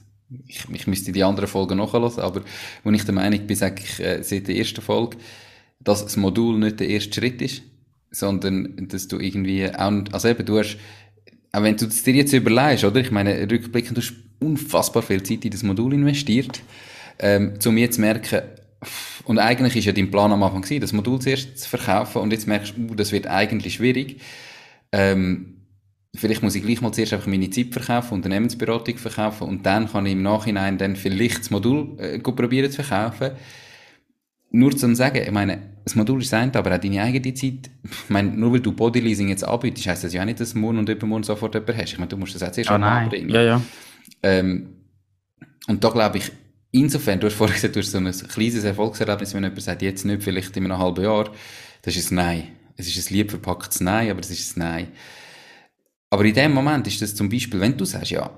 [0.48, 2.44] ich, ich müsste die anderen Folgen nachhören, aber
[2.84, 5.18] wo ich der Meinung bin, sage ich äh, seit der ersten Folge,
[5.80, 7.64] dass das Modul nicht der erste Schritt ist,
[8.12, 10.78] sondern dass du irgendwie auch, also eben, du hast,
[11.52, 13.00] auch wenn du es dir jetzt überlegst, oder?
[13.02, 16.62] Ich meine, rückblickend, du hast unfassbar viel Zeit in das Modul investiert,
[17.20, 18.42] ähm, um jetzt zu merken,
[19.26, 22.32] und eigentlich ist ja dein Plan am Anfang gewesen, das Modul zuerst zu verkaufen und
[22.32, 24.22] jetzt merkst du, uh, das wird eigentlich schwierig.
[24.92, 25.58] Ähm,
[26.16, 30.08] vielleicht muss ich gleich mal zuerst einfach meine Zeit verkaufen, Unternehmensberatung verkaufen und dann kann
[30.08, 33.32] ich im Nachhinein dann vielleicht das Modul äh, probieren zu verkaufen.
[34.54, 37.70] Nur zum sagen, ich meine, das Modul ist ein, aber auch deine eigene Zeit.
[37.84, 40.60] Ich meine, nur weil du Bodyleasing jetzt anbietest, heisst das ja auch nicht, dass du
[40.60, 41.94] morgen und übermorgen sofort jemanden hast.
[41.94, 43.30] Ich meine, du musst das auch zuerst Ah, einmal anbringen.
[43.30, 43.62] Ja, ja.
[44.24, 44.76] Ähm,
[45.68, 46.32] und da glaube ich,
[46.72, 50.04] insofern, du hast vorhin gesagt, du hast so ein kleines Erfolgserlebnis, wenn jemand sagt, jetzt
[50.06, 51.32] nicht, vielleicht in einem halben Jahr,
[51.82, 52.44] das ist ein Nein.
[52.76, 54.88] Es ist ein lieb verpacktes Nein, aber es ist ein Nein.
[56.10, 58.30] Aber in dem Moment ist das zum Beispiel, wenn du sagst, ja,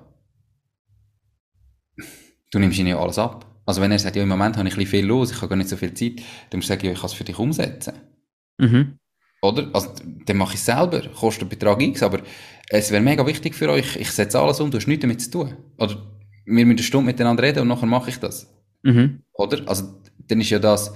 [2.51, 3.53] du nimmst ihnen ja alles ab.
[3.66, 5.49] Also wenn er sagt, ja, im Moment habe ich ein bisschen viel los, ich habe
[5.49, 6.18] gar nicht so viel Zeit,
[6.49, 7.93] dann musst du sagen, ja, ich kann es für dich umsetzen.
[8.57, 8.97] Mhm.
[9.41, 9.70] Oder?
[9.74, 9.89] Also,
[10.26, 12.22] dann mache ich es selber, kostet Betrag X, aber
[12.70, 15.32] es wäre mega wichtig für euch, ich setze alles um, du hast nichts damit zu
[15.32, 15.57] tun.
[15.78, 15.95] Oder
[16.45, 18.53] wir müssen eine Stunde miteinander reden und nachher mache ich das.
[18.84, 19.22] Mhm.
[19.34, 19.68] Oder?
[19.68, 20.93] Also, dann ist ja das,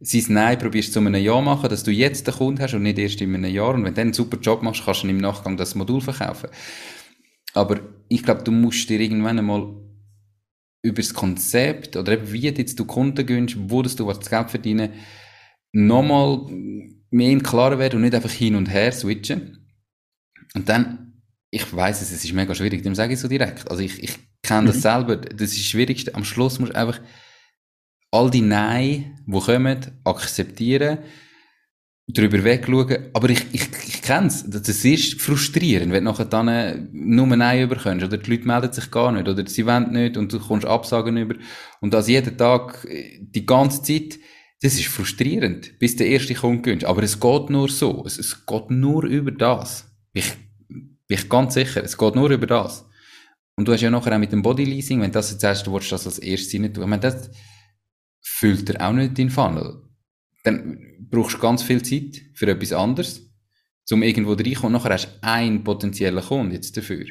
[0.00, 2.82] sein Nein probierst du zu einem Ja machen, dass du jetzt den Kunden hast und
[2.82, 3.74] nicht erst in einem Jahr.
[3.74, 6.50] Und wenn du dann einen super Job machst, kannst du im Nachgang das Modul verkaufen.
[7.54, 9.74] Aber ich glaube, du musst dir irgendwann einmal
[10.82, 14.50] über das Konzept oder eben wie jetzt du Kunden gönnst, wo das du was Geld
[14.50, 14.92] verdienen,
[15.72, 16.46] nochmal
[17.10, 19.68] mehr im Klaren werden und nicht einfach hin und her switchen.
[20.54, 23.70] Und dann, ich weiß es, es ist mega schwierig, dem sage ich so direkt.
[23.70, 24.80] Also ich, ich kenne das Mhm.
[24.80, 26.14] selber, das ist das Schwierigste.
[26.14, 27.00] Am Schluss musst du einfach
[28.10, 30.98] all die Nein, die kommen, akzeptieren,
[32.08, 33.10] drüber wegschauen.
[33.12, 34.48] Aber ich, ich, ich kenne es.
[34.48, 38.04] Das ist frustrierend, wenn du nachher dann äh, nur Nein überkommst.
[38.04, 39.28] Oder die Leute melden sich gar nicht.
[39.28, 41.34] Oder sie wollen nicht und du kommst Absagen über.
[41.80, 44.18] Und das jeden Tag, äh, die ganze Zeit,
[44.60, 46.84] das ist frustrierend, bis der erste Kunde gewünscht.
[46.84, 48.04] Aber es geht nur so.
[48.06, 49.90] Es, es geht nur über das.
[50.12, 50.32] Ich
[50.68, 51.82] bin ich ganz sicher.
[51.82, 52.86] Es geht nur über das.
[53.56, 55.92] Und du hast ja nachher auch mit dem Bodyleasing, wenn das jetzt sagst, du willst
[55.92, 56.84] das als erstes rein tun.
[56.84, 57.30] Ich meine, das
[58.22, 59.82] füllt er auch nicht deinen Funnel.
[60.44, 63.30] Dann brauchst ganz viel Zeit für etwas anderes,
[63.92, 64.72] um irgendwo reinkommen.
[64.72, 67.06] Nachher hast du einen potenziellen Kunden jetzt dafür.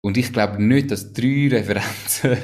[0.00, 2.36] Und ich glaube nicht, dass drei Referenzen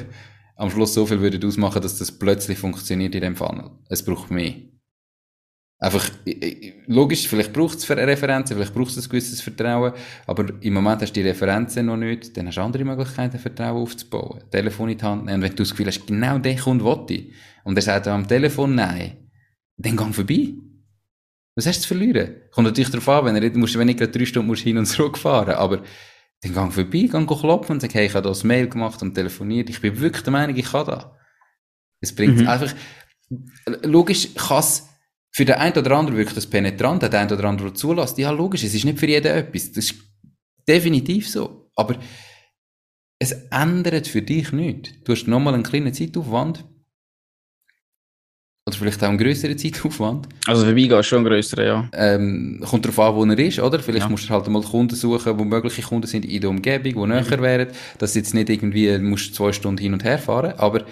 [0.56, 3.70] am Schluss so viel würden ausmachen, dass das plötzlich funktioniert in dem Funnel.
[3.88, 4.54] Es braucht mehr.
[5.78, 6.08] Einfach,
[6.86, 9.92] logisch, vielleicht braucht es Referenzen, vielleicht braucht es ein gewisses Vertrauen,
[10.28, 13.82] aber im Moment hast du die Referenzen noch nicht, dann hast du andere Möglichkeiten, Vertrauen
[13.82, 14.44] aufzubauen.
[14.52, 17.32] Telefon in die Hand nehmen, wenn du das Gefühl hast, genau den Kunde will ich,
[17.64, 19.21] und er sagt am Telefon nein,
[19.82, 20.54] dann gang vorbei.
[21.54, 22.36] Was hast du zu verlieren?
[22.50, 24.86] Kommt natürlich darauf an, wenn, er, musst, wenn ich gerade drei Stunden musst hin und
[24.86, 25.82] zurück fahren, aber
[26.40, 29.68] dann gang vorbei, gang klopfen und sag, hey, ich habe das Mail gemacht und telefoniert,
[29.70, 31.06] ich bin wirklich der Meinung, ich kann das.
[32.00, 32.48] Es bringt Mhm.
[32.48, 32.74] einfach,
[33.82, 34.64] logisch kann
[35.30, 38.18] für den einen oder anderen wirklich das penetrant, der einen oder andere der zulässt.
[38.18, 39.72] Ja, logisch, es ist nicht für jeden etwas.
[39.72, 39.94] Das ist
[40.68, 41.70] definitiv so.
[41.74, 41.96] Aber
[43.18, 44.90] es ändert für dich nichts.
[45.04, 46.64] Du hast nochmal einen kleinen Zeitaufwand.
[48.64, 50.28] Oder vielleicht auch einen grösseren Zeitaufwand.
[50.46, 51.88] Also vorbeigehen ist schon ein grösserer, ja.
[51.94, 53.80] Ähm, kommt darauf an, wo er ist, oder?
[53.80, 54.08] Vielleicht Ja.
[54.08, 57.40] musst du halt mal Kunden suchen, wo mögliche Kunden sind in der Umgebung, die näher
[57.42, 57.68] wären.
[57.98, 60.52] Dass jetzt nicht irgendwie, musst zwei Stunden hin und her fahren.
[60.58, 60.86] Aber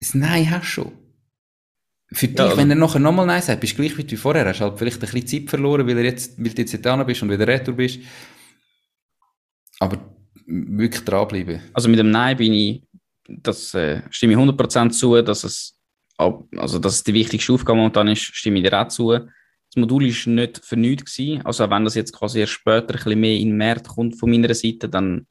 [0.00, 0.92] das Nein hast du schon.
[2.12, 4.46] Für dich, also- wenn er nachher nochmal Nein sagt, bist du gleich wie vorher.
[4.46, 7.22] Hast halt vielleicht ein bisschen Zeit verloren, weil, er jetzt, weil du jetzt da bist
[7.22, 8.00] und wieder retour bist.
[9.78, 9.98] Aber
[10.46, 11.60] wirklich dranbleiben.
[11.72, 12.82] Also mit dem Nein bin ich,
[13.28, 15.73] das äh, stimme ich 100% zu, dass es,
[16.16, 19.10] also dass die wichtigste Aufgabe momentan ist, stimme ich dir auch zu.
[19.10, 21.44] Das Modul ist nicht für nichts gewesen.
[21.44, 24.54] Also wenn das jetzt quasi erst später ein bisschen mehr in Markt kommt von meiner
[24.54, 25.26] Seite, dann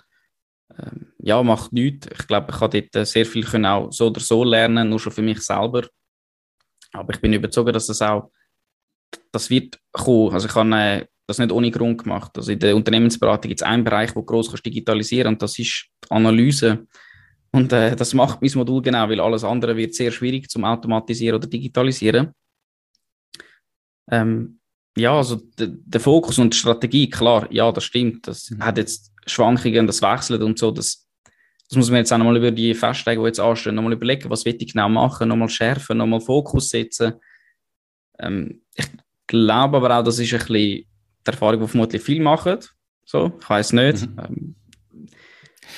[0.78, 2.08] ähm, ja, macht nichts.
[2.12, 5.00] Ich glaube, ich kann dort äh, sehr viel können auch so oder so lernen, nur
[5.00, 5.88] schon für mich selber.
[6.92, 8.32] Aber ich bin überzeugt, dass das auch,
[9.32, 10.34] das wird kommen.
[10.34, 12.32] Also ich habe äh, das nicht ohne Grund gemacht.
[12.38, 16.12] Also in der Unternehmensberatung gibt es einen Bereich, wo kannst digitalisieren und das ist die
[16.12, 16.86] Analyse.
[17.54, 21.36] Und äh, das macht mein Modul genau, weil alles andere wird sehr schwierig zum Automatisieren
[21.38, 22.34] oder Digitalisieren.
[24.10, 24.60] Ähm,
[24.98, 28.28] ja, also der, Fokus und die Strategie, klar, ja, das stimmt.
[28.28, 28.64] Das Mhm.
[28.64, 30.72] hat jetzt Schwankungen, das wechselt und so.
[30.72, 31.08] Das,
[31.70, 34.46] das muss man jetzt auch nochmal über die Festtage, die jetzt anstehen, nochmal überlegen, was
[34.46, 37.14] will ich genau machen, nochmal schärfen, nochmal Fokus setzen.
[38.20, 38.88] Ähm, ich
[39.28, 40.88] glaube aber auch, das ist ein bisschen die
[41.24, 42.60] Erfahrung, die vermutlich viele machen.
[43.06, 44.08] So, ich weiß nicht.
[44.08, 44.20] Mhm.
[44.20, 44.56] Ähm,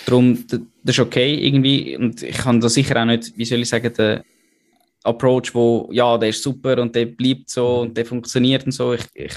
[0.05, 1.97] darum, das ist okay irgendwie.
[1.97, 4.21] Und ich kann da sicher auch nicht, wie soll ich sagen, den
[5.03, 8.93] Approach, wo, ja, der ist super und der bleibt so und der funktioniert und so.
[8.93, 9.33] Ich, ich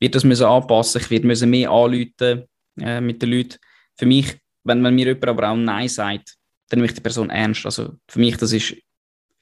[0.00, 1.00] werde das müssen anpassen.
[1.00, 2.44] Ich werde müssen mehr anrufen
[2.80, 3.58] äh, mit den Leuten.
[3.96, 6.36] Für mich, wenn, wenn mir jemand aber auch Nein sagt,
[6.68, 7.64] dann nehme ich die Person ernst.
[7.66, 8.74] Also für mich, das ist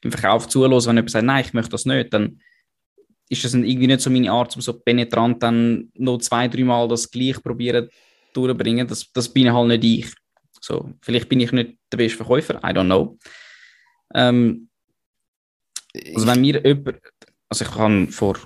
[0.01, 2.39] im Verkauf zulassen, wenn jemand sagt, nein, ich möchte das nicht, dann
[3.29, 7.09] ist das irgendwie nicht so meine Art, um so penetrant dann noch zwei, dreimal das
[7.09, 7.87] gleich probieren
[8.33, 8.87] durchbringen.
[8.87, 10.13] Das, das bin halt nicht ich.
[10.61, 13.17] So, vielleicht bin ich nicht der beste Verkäufer, I don't know.
[14.13, 14.69] Ähm,
[16.15, 16.99] also wenn mir jemand,
[17.49, 18.37] also ich habe vor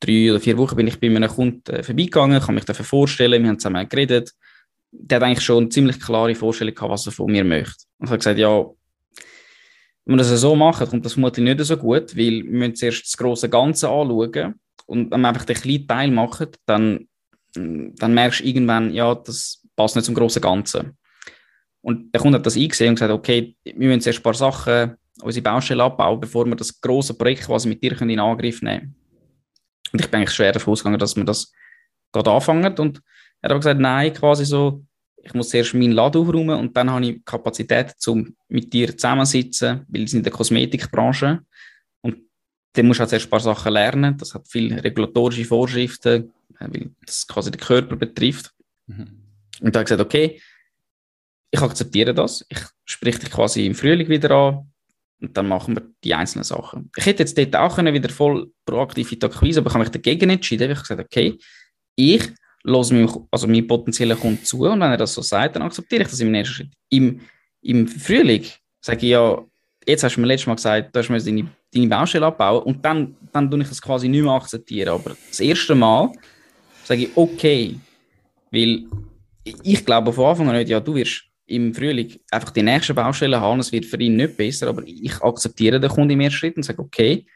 [0.00, 3.42] drei oder vier Wochen bin ich bei einem Kunden äh, vorbeigegangen, kann mich dafür vorstellen,
[3.42, 4.32] wir haben zusammen geredet.
[4.90, 7.84] Der hat eigentlich schon eine ziemlich klare Vorstellung gehabt, was er von mir möchte.
[7.98, 8.64] Und ich habe gesagt, ja,
[10.06, 13.04] wenn wir das so machen, kommt das vermutlich nicht so gut, weil wir müssen zuerst
[13.04, 14.54] das große Ganze anschauen
[14.86, 17.08] und wenn wir einfach den kleinen Teil machen, dann,
[17.54, 20.96] dann merkst du irgendwann, ja, das passt nicht zum großen Ganzen.
[21.84, 24.94] Und der Kunde hat das eingesehen und gesagt, okay, wir müssen zuerst ein paar Sachen,
[25.20, 28.94] unsere Baustelle abbauen, bevor wir das große Projekt quasi mit dir in Angriff nehmen können.
[29.92, 31.52] Und ich bin eigentlich schwer davon ausgegangen, dass wir das
[32.10, 32.74] gerade anfangen.
[32.78, 33.02] Und
[33.42, 34.82] er hat aber gesagt, nein, quasi so,
[35.22, 39.84] ich muss zuerst meinen Laden aufräumen und dann habe ich Kapazität, um mit dir zusammensitzen,
[39.88, 41.40] weil sind in der Kosmetikbranche.
[42.00, 42.16] Und
[42.72, 44.16] dann musst du halt zuerst ein paar Sachen lernen.
[44.16, 48.54] Das hat viele regulatorische Vorschriften, weil das quasi den Körper betrifft.
[48.86, 49.20] Mhm.
[49.60, 50.40] Und da habe ich gesagt, okay,
[51.54, 52.44] ich akzeptiere das.
[52.48, 54.72] Ich spreche dich quasi im Frühling wieder an
[55.20, 56.90] und dann machen wir die einzelnen Sachen.
[56.96, 59.92] Ich hätte jetzt dort auch wieder voll proaktiv in die Akquise, aber ich habe mich
[59.92, 60.70] dagegen entschieden.
[60.70, 61.38] Ich habe gesagt, okay,
[61.94, 62.22] ich
[62.64, 66.02] lasse mich, also meinen potenziellen Kunden zu und wenn er das so sagt, dann akzeptiere
[66.02, 66.72] ich das im nächsten Schritt.
[66.90, 67.20] Im,
[67.62, 68.44] im Frühling
[68.80, 69.40] sage ich ja,
[69.86, 73.16] jetzt hast du mir letztes Mal gesagt, du mir deine, deine Baustelle abbauen und dann,
[73.32, 74.88] dann tue ich das quasi nicht mehr akzeptieren.
[74.88, 76.10] Aber das erste Mal
[76.82, 77.78] sage ich, okay,
[78.50, 78.86] weil
[79.62, 83.40] ich glaube von Anfang an nicht, ja, du wirst im Frühling einfach die nächste Baustelle
[83.40, 86.56] haben, es wird für ihn nicht besser, aber ich akzeptiere den Kunden im ersten Schritt
[86.56, 87.26] und sage, okay,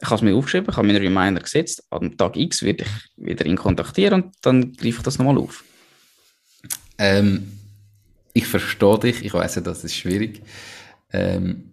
[0.00, 2.84] ich habe es mir aufgeschrieben, ich habe mir einen Reminder gesetzt, am Tag X werde
[2.84, 5.64] ich wieder ihn kontaktieren und dann greife ich das nochmal auf.
[6.98, 7.52] Ähm,
[8.32, 10.42] ich verstehe dich, ich weiß ja, das ist schwierig.
[11.12, 11.70] Ähm,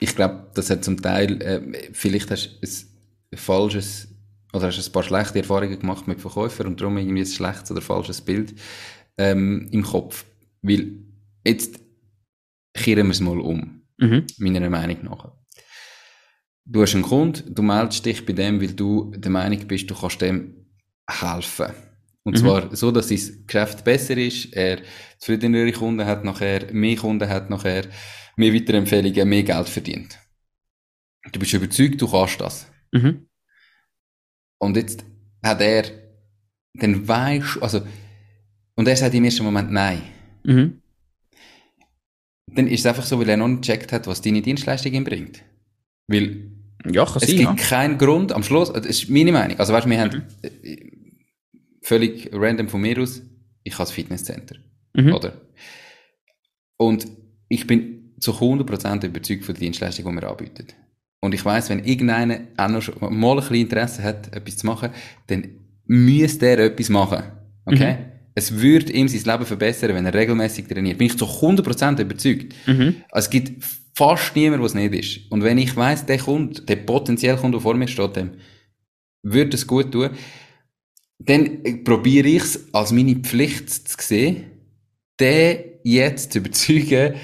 [0.00, 4.08] ich glaube, das hat zum Teil, äh, vielleicht hast du ein falsches
[4.52, 7.82] oder hast ein paar schlechte Erfahrungen gemacht mit Verkäufern und darum irgendwie ein schlechtes oder
[7.82, 8.54] falsches Bild
[9.18, 10.24] ähm, im Kopf.
[10.62, 11.04] Weil
[11.44, 11.80] jetzt
[12.74, 14.26] kehren wir es mal um, mhm.
[14.38, 15.32] meiner Meinung nach.
[16.64, 19.94] Du hast einen Kunden, du meldest dich bei dem, weil du der Meinung bist, du
[19.94, 20.66] kannst dem
[21.08, 21.72] helfen.
[22.24, 22.38] Und mhm.
[22.40, 24.82] zwar so, dass sein Geschäft besser ist, er
[25.18, 27.86] zufriedenere Kunden hat nachher, mehr Kunden hat nachher,
[28.36, 30.18] mehr Weiterempfehlungen, mehr Geld verdient.
[31.32, 32.66] Du bist überzeugt, du kannst das.
[32.92, 33.28] Mhm.
[34.58, 35.04] Und jetzt
[35.42, 35.84] hat er,
[36.74, 37.80] dann weisst also,
[38.74, 40.02] und er sagt im ersten Moment nein.
[40.48, 40.80] Mhm.
[42.54, 45.04] Dann ist es einfach so, weil er noch nicht gecheckt hat, was deine Dienstleistung ihm
[45.04, 45.42] bringt.
[46.06, 46.50] Weil
[46.90, 47.54] ja, es sein, gibt ja.
[47.54, 50.00] keinen Grund, am Schluss, das ist meine Meinung, also weißt du, wir mhm.
[50.00, 50.76] haben äh,
[51.82, 53.20] völlig random von mir aus,
[53.62, 54.56] ich habe das Fitnesscenter,
[54.94, 55.12] mhm.
[55.12, 55.40] oder?
[56.78, 57.06] Und
[57.48, 60.68] ich bin zu 100% überzeugt von der Dienstleistung, die wir anbieten.
[61.20, 64.90] Und ich weiß, wenn irgendeiner auch noch mal ein bisschen Interesse hat, etwas zu machen,
[65.26, 65.48] dann
[65.84, 67.24] müsste er etwas machen.
[67.66, 67.94] Okay?
[67.94, 68.07] Mhm.
[68.38, 70.96] Es würde ihm sein Leben verbessern, wenn er regelmäßig trainiert.
[70.96, 72.54] Bin ich zu 100% überzeugt.
[72.68, 73.02] Mhm.
[73.10, 73.64] Es gibt
[73.96, 75.32] fast niemanden, was nicht ist.
[75.32, 78.30] Und wenn ich weiss, der Kunde, der potenzielle Kunde, der vor mir steht, dem
[79.24, 80.10] würde es gut tun,
[81.18, 84.44] dann probiere ich es als meine Pflicht zu sehen,
[85.18, 87.14] den jetzt zu überzeugen,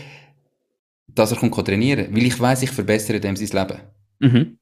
[1.07, 2.17] dass er kommt trainieren kann.
[2.17, 3.81] Weil ich weiss, ich verbessere dem sein Leben.
[4.19, 4.59] Mhm.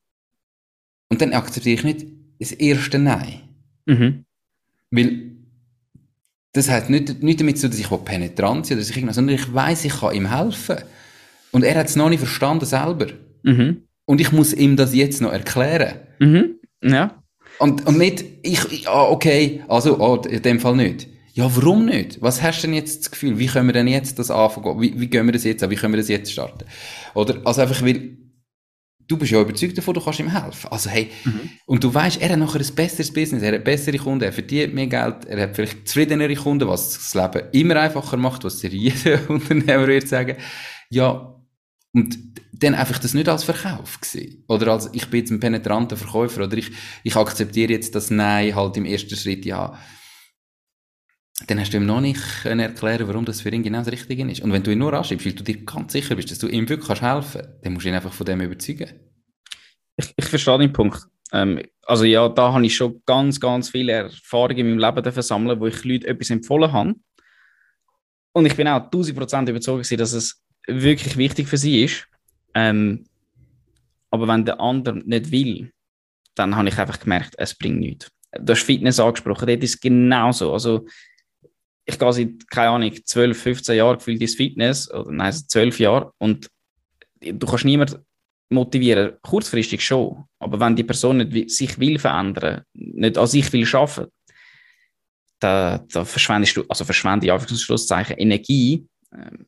[1.08, 2.06] Und dann akzeptiere ich nicht
[2.38, 3.40] das erste Nein.
[3.86, 4.26] Mhm.
[4.90, 5.31] Weil
[6.52, 9.34] das hat nicht, nicht damit zu tun, dass ich penetrant bin oder dass ich sondern
[9.34, 10.76] ich weiss, ich kann ihm helfen.
[11.50, 13.06] Und er hat es noch nicht verstanden selber.
[13.42, 13.82] Mhm.
[14.04, 15.94] Und ich muss ihm das jetzt noch erklären.
[16.18, 16.56] Mhm.
[16.82, 17.22] Ja.
[17.58, 21.08] Und, und nicht, ich, ah, okay, also, ah, in dem Fall nicht.
[21.34, 22.20] Ja, warum nicht?
[22.20, 23.38] Was hast du denn jetzt das Gefühl?
[23.38, 24.80] Wie können wir denn jetzt das anfangen?
[24.80, 25.70] Wie, wie gehen wir das jetzt an?
[25.70, 26.64] Wie können wir das jetzt starten?
[27.14, 28.18] Oder, also einfach, weil,
[29.12, 30.68] du bist ja überzeugt davon, du kannst ihm helfen.
[30.70, 31.50] Also hey, mhm.
[31.66, 34.74] und du weißt, er hat nachher ein besseres Business, er hat bessere Kunden, er verdient
[34.74, 38.70] mehr Geld, er hat vielleicht zufriedenere Kunden, was das Leben immer einfacher macht, was dir
[38.72, 40.36] jeder Unternehmer wird sagen.
[40.88, 41.36] Ja,
[41.92, 42.18] und
[42.52, 44.44] dann einfach das nicht als Verkauf gesehen.
[44.48, 46.70] Oder als, ich bin jetzt ein penetranter Verkäufer, oder ich,
[47.02, 49.78] ich akzeptiere jetzt das Nein halt im ersten Schritt, ja.
[51.48, 54.40] Dann hast du ihm noch nicht erklären warum das für ihn genau das Richtige ist.
[54.40, 56.68] Und wenn du ihn nur anschreibst, weil du dir ganz sicher bist, dass du ihm
[56.68, 58.88] wirklich helfen kannst, dann musst du ihn einfach von dem überzeugen.
[59.96, 61.02] Ich, ich verstehe den Punkt.
[61.32, 65.60] Ähm, also ja, da habe ich schon ganz, ganz viele Erfahrungen in meinem Leben versammelt,
[65.60, 66.94] wo ich Leuten etwas empfohlen habe.
[68.32, 72.06] Und ich bin auch 1000% überzeugt, dass es wirklich wichtig für sie ist.
[72.54, 73.04] Ähm,
[74.10, 75.72] aber wenn der andere nicht will,
[76.34, 78.10] dann habe ich einfach gemerkt, es bringt nichts.
[78.32, 80.52] Du hast Fitness angesprochen, das ist genauso.
[80.52, 80.86] Also,
[81.84, 85.80] ich gehe seit, keine Ahnung, 12, 15 Jahren gefühlt ins Fitness, oder nein, seit 12
[85.80, 86.48] Jahren, und
[87.20, 88.00] du kannst niemand
[88.52, 93.66] motivieren, kurzfristig schon, aber wenn die Person nicht sich will verändern, nicht an sich will
[93.66, 94.06] schaffen,
[95.38, 99.46] da, da verschwendest du, also verschwende ich Anführungszeichen Energie, ähm,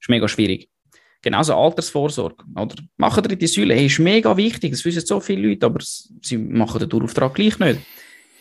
[0.00, 0.68] ist mega schwierig.
[1.22, 2.44] genauso Altersvorsorge.
[2.54, 6.38] Oder machen die Säule, hey, ist mega wichtig, das wissen so viele Leute, aber sie
[6.38, 7.80] machen den Dauerauftrag gleich nicht.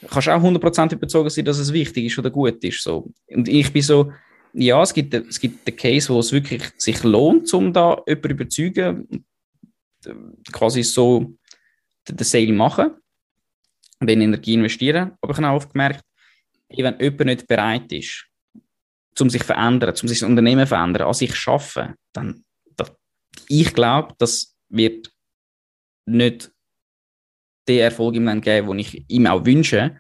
[0.01, 2.83] Du kannst auch 100% überzeugt sein, dass es wichtig ist oder gut ist.
[2.83, 3.11] So.
[3.27, 4.11] Und ich bin so,
[4.53, 8.31] ja, es gibt, es gibt den Case, wo es wirklich sich lohnt, um da jemanden
[8.31, 9.25] überzeugen,
[10.51, 11.33] quasi so
[12.07, 12.91] den Sale machen
[13.99, 15.13] und in Energie investieren.
[15.21, 16.03] Aber ich habe oft gemerkt,
[16.69, 18.25] wenn jemand nicht bereit ist,
[19.19, 22.43] um sich zu verändern, um sich das Unternehmen zu verändern, an sich zu arbeiten, dann,
[22.75, 22.91] das,
[23.47, 25.11] ich glaube, das wird
[26.05, 26.51] nicht
[27.67, 29.99] den Erfolg ihm dann geben, den ich ihm auch wünsche.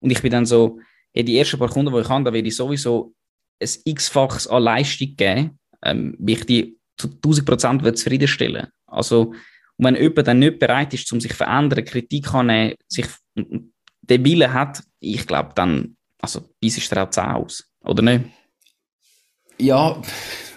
[0.00, 0.78] Und ich bin dann so,
[1.12, 3.14] hey, die ersten paar Kunden, die ich habe, da werde ich sowieso
[3.60, 9.34] ein x-faches an Leistung geben, ähm, ich die zu 1000 Prozent zufriedenstellen Also,
[9.78, 14.52] wenn jemand dann nicht bereit ist, um sich zu verändern, Kritik annehmen, sich den Willen
[14.52, 18.24] hat, ich glaube, dann, also, bis ist er auch 10 aus, oder nicht?
[19.60, 20.00] Ja,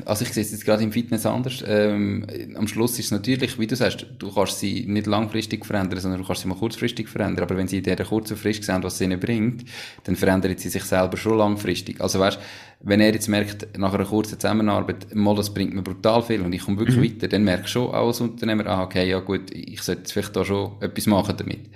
[0.06, 1.64] also ich sehe es jetzt gerade im Fitness anders.
[1.68, 2.26] Ähm,
[2.56, 6.22] am Schluss ist es natürlich, wie du sagst, du kannst sie nicht langfristig verändern, sondern
[6.22, 7.44] du kannst sie mal kurzfristig verändern.
[7.44, 9.66] Aber wenn sie in dieser kurzen Frist sehen, was sie ihnen bringt,
[10.06, 12.00] dann verändert sie sich selber schon langfristig.
[12.02, 12.40] Also weißt,
[12.82, 16.54] wenn er jetzt merkt, nach einer kurzen Zusammenarbeit, mal, das bringt mir brutal viel und
[16.54, 17.04] ich komme wirklich mhm.
[17.04, 20.36] weiter, dann merkst du schon auch als Unternehmer, ah, okay, ja gut, ich sollte vielleicht
[20.36, 21.70] da schon etwas machen damit.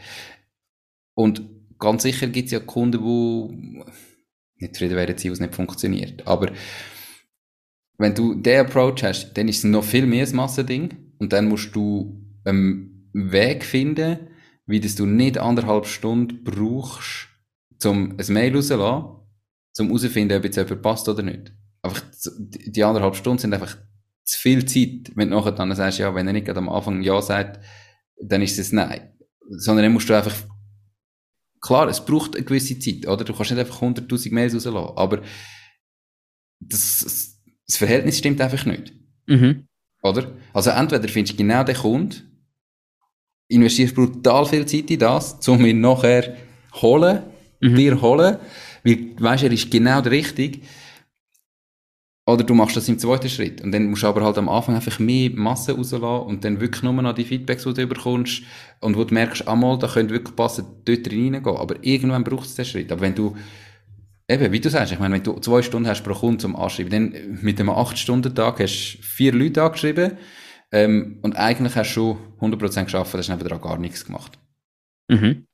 [1.13, 1.41] Und
[1.79, 3.83] ganz sicher gibt es ja Kunden, die
[4.59, 6.27] nicht zufrieden werden, die es nicht funktioniert.
[6.27, 6.51] Aber
[7.97, 11.13] wenn du den Approach hast, dann ist es noch viel mehr ein Massending.
[11.19, 14.19] Und dann musst du einen Weg finden,
[14.67, 17.29] wie das du nicht anderthalb Stunden brauchst,
[17.83, 19.05] um ein Mail rauszulassen,
[19.79, 21.53] um herauszufinden, ob jetzt jemand passt oder nicht.
[21.81, 22.03] Einfach,
[22.45, 23.77] die anderthalb Stunden sind einfach
[24.23, 27.21] zu viel Zeit, wenn du nachher dann sagst, ja, wenn er nicht am Anfang Ja
[27.21, 27.63] sagt,
[28.21, 29.13] dann ist es Nein.
[29.49, 30.35] Sondern dann musst du einfach,
[31.61, 33.23] klar, es braucht eine gewisse Zeit, oder?
[33.23, 35.21] Du kannst nicht einfach 100.000 Mails rauslassen, aber
[36.59, 37.36] das,
[37.67, 38.93] das Verhältnis stimmt einfach nicht.
[39.27, 39.67] Mhm.
[40.03, 40.31] Oder?
[40.53, 42.23] Also entweder findest du genau den Kunden,
[43.49, 46.35] investierst brutal viel Zeit in das, um ihn nachher
[46.73, 47.23] holen,
[47.61, 47.75] mhm.
[47.75, 48.37] dir holen,
[48.83, 50.59] weil du weißt, er ist genau der Richtige.
[52.25, 53.61] Oder du machst das im zweiten Schritt.
[53.61, 56.83] Und dann musst du aber halt am Anfang einfach mehr Masse rauslassen und dann wirklich
[56.83, 58.43] nur noch die Feedbacks, die du bekommst
[58.81, 61.45] und wo du merkst, einmal, da könnte wirklich passen, dort reingehen.
[61.45, 62.91] Aber irgendwann braucht es den Schritt.
[62.91, 63.37] Aber wenn du
[64.29, 66.91] Eben, wie du sagst, ich meine, wenn du zwei Stunden hast pro Kunde zum Anschreiben,
[66.91, 70.17] dann mit einem 8-Stunden-Tag hast du vier Leute angeschrieben
[70.71, 74.37] ähm, und eigentlich hast du schon 100% geschafft, hast nebenan gar nichts gemacht.
[75.07, 75.45] Mhm.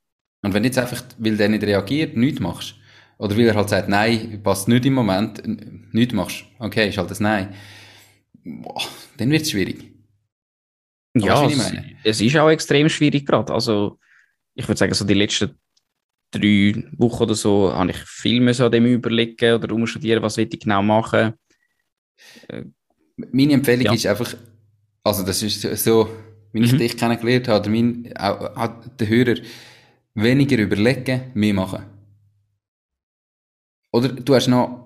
[0.42, 2.74] Und wenn du jetzt einfach, weil der nicht reagiert, nichts machst,
[3.18, 5.40] oder weil er halt sagt, nein, passt nicht im Moment,
[5.94, 7.54] nichts machst, okay, ist halt das Nein,
[8.44, 8.82] boah,
[9.16, 9.92] dann wird es schwierig.
[11.16, 11.72] Ja, es,
[12.02, 13.54] es ist auch extrem schwierig gerade.
[13.54, 14.00] Also,
[14.54, 15.56] ich würde sagen, so die letzten
[16.38, 20.48] drei Wochen oder so habe ich viel mehr an dem überlegen oder umstudieren, was will
[20.50, 21.34] ich genau machen.
[22.48, 22.64] Äh,
[23.32, 23.92] Meine Empfehlung ja.
[23.92, 24.34] ist einfach,
[25.02, 26.08] also das ist so,
[26.52, 26.78] wie ich mhm.
[26.78, 29.34] dich kennengelernt habe, mein, auch, auch der Hörer,
[30.14, 31.84] weniger überlegen, mehr machen.
[33.92, 34.83] Oder du hast noch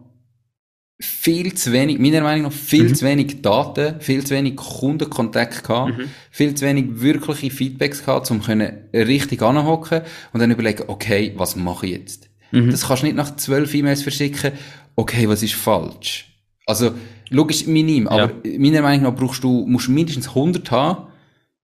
[1.01, 2.95] viel zu wenig, meiner Meinung nach, viel mhm.
[2.95, 6.11] zu wenig Daten, viel zu wenig Kundenkontakt gehabt, mhm.
[6.31, 11.55] viel zu wenig wirkliche Feedbacks gehabt, um können richtig anhocken und dann überlegen, okay, was
[11.55, 12.31] mache ich jetzt?
[12.51, 12.71] Mhm.
[12.71, 14.53] Das kannst du nicht nach zwölf E-Mails verschicken,
[14.97, 16.35] okay, was ist falsch?
[16.67, 16.91] Also,
[17.31, 18.59] logisch minim, aber ja.
[18.59, 21.07] meiner Meinung nach brauchst du, musst mindestens 100 haben,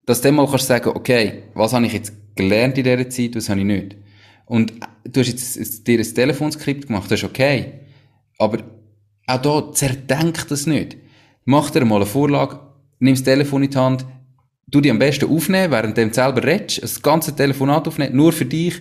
[0.07, 3.35] dass du dann mal kannst sagen, okay, was habe ich jetzt gelernt in dieser Zeit,
[3.35, 3.97] was habe ich nicht?
[4.47, 4.73] Und
[5.05, 7.81] du hast jetzt dir ein Telefonskript gemacht, das ist okay.
[8.39, 8.59] Aber
[9.27, 10.97] auch da zerdenkt das nicht.
[11.45, 12.61] Mach dir mal eine Vorlage,
[12.99, 14.05] nimm das Telefon in die Hand,
[14.67, 18.45] du die am besten aufnehmen, während du selber redest, das ganze Telefonat aufnehmen, nur für
[18.45, 18.81] dich,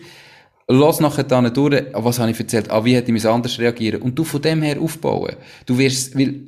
[0.68, 4.18] lass nachher dann durch, was habe ich erzählt, ah, wie hätte ich anders reagieren und
[4.18, 5.36] du von dem her aufbauen.
[5.66, 6.42] Du wirst, weil,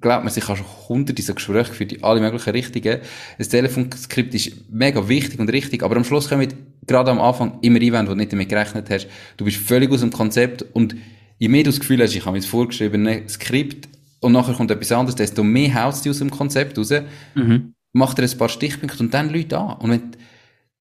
[0.00, 3.00] glaub mir, ich habe schon hunderte so Gespräche für die alle möglichen Richtigen.
[3.38, 6.52] Das Telefonskript ist mega wichtig und richtig, aber am Schluss kommen
[6.86, 9.08] gerade am Anfang immer Einwände, wo du nicht damit gerechnet hast.
[9.36, 10.94] Du bist völlig aus dem Konzept und
[11.38, 13.88] je mehr du das Gefühl hast, ich habe mir das vorgeschriebene Skript
[14.20, 16.92] und nachher kommt etwas anderes, desto mehr haust du aus dem Konzept raus,
[17.34, 17.74] mhm.
[17.92, 19.76] mach dir ein paar Stichpunkte und dann Leute an.
[19.78, 20.18] Und wenn du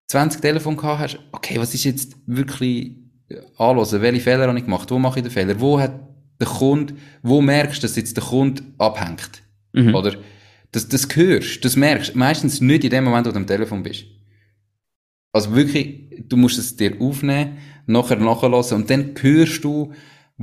[0.08, 2.96] 20 Telefone gehabt hast, okay, was ist jetzt wirklich
[3.58, 5.94] anhören, welche Fehler habe ich gemacht, wo mache ich den Fehler, wo hat
[6.40, 9.44] der Kunde, wo merkst du, dass jetzt der Kunde abhängt,
[9.74, 9.96] mhm.
[9.96, 10.16] oder?
[10.72, 14.06] Das, das hörst, das merkst, meistens nicht in dem Moment, wo du am Telefon bist.
[15.32, 19.94] Also wirklich, du musst es dir aufnehmen, nachher nachlassen und dann hörst du,